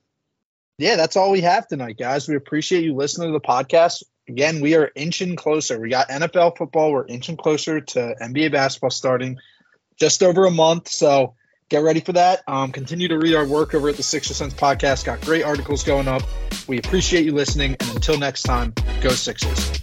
yeah, 0.77 0.97
that's 0.97 1.17
all 1.17 1.31
we 1.31 1.43
have 1.43 1.69
tonight, 1.69 1.99
guys. 1.99 2.29
We 2.29 2.35
appreciate 2.35 2.83
you 2.83 2.97
listening 2.97 3.29
to 3.29 3.39
the 3.39 3.47
podcast. 3.47 4.03
Again, 4.29 4.61
we 4.61 4.75
are 4.75 4.91
inching 4.97 5.37
closer. 5.37 5.79
We 5.79 5.91
got 5.91 6.09
NFL 6.09 6.57
football. 6.57 6.91
We're 6.91 7.07
inching 7.07 7.37
closer 7.37 7.81
to 7.81 8.17
NBA 8.21 8.51
basketball 8.51 8.91
starting 8.91 9.39
just 9.99 10.23
over 10.23 10.47
a 10.47 10.51
month. 10.51 10.89
So 10.89 11.35
get 11.69 11.83
ready 11.83 12.01
for 12.01 12.13
that. 12.13 12.43
Um, 12.47 12.73
continue 12.73 13.09
to 13.09 13.19
read 13.19 13.35
our 13.35 13.47
work 13.47 13.75
over 13.75 13.89
at 13.89 13.97
the 13.97 14.03
Sixer 14.03 14.35
Sense 14.35 14.55
podcast. 14.55 15.05
Got 15.05 15.21
great 15.23 15.45
articles 15.45 15.85
going 15.85 16.09
up. 16.09 16.23
We 16.67 16.79
appreciate 16.79 17.25
you 17.25 17.33
listening. 17.33 17.77
And 17.81 17.91
until 17.91 18.19
next 18.19 18.43
time, 18.43 18.75
go 19.01 19.11
Sixers. 19.11 19.83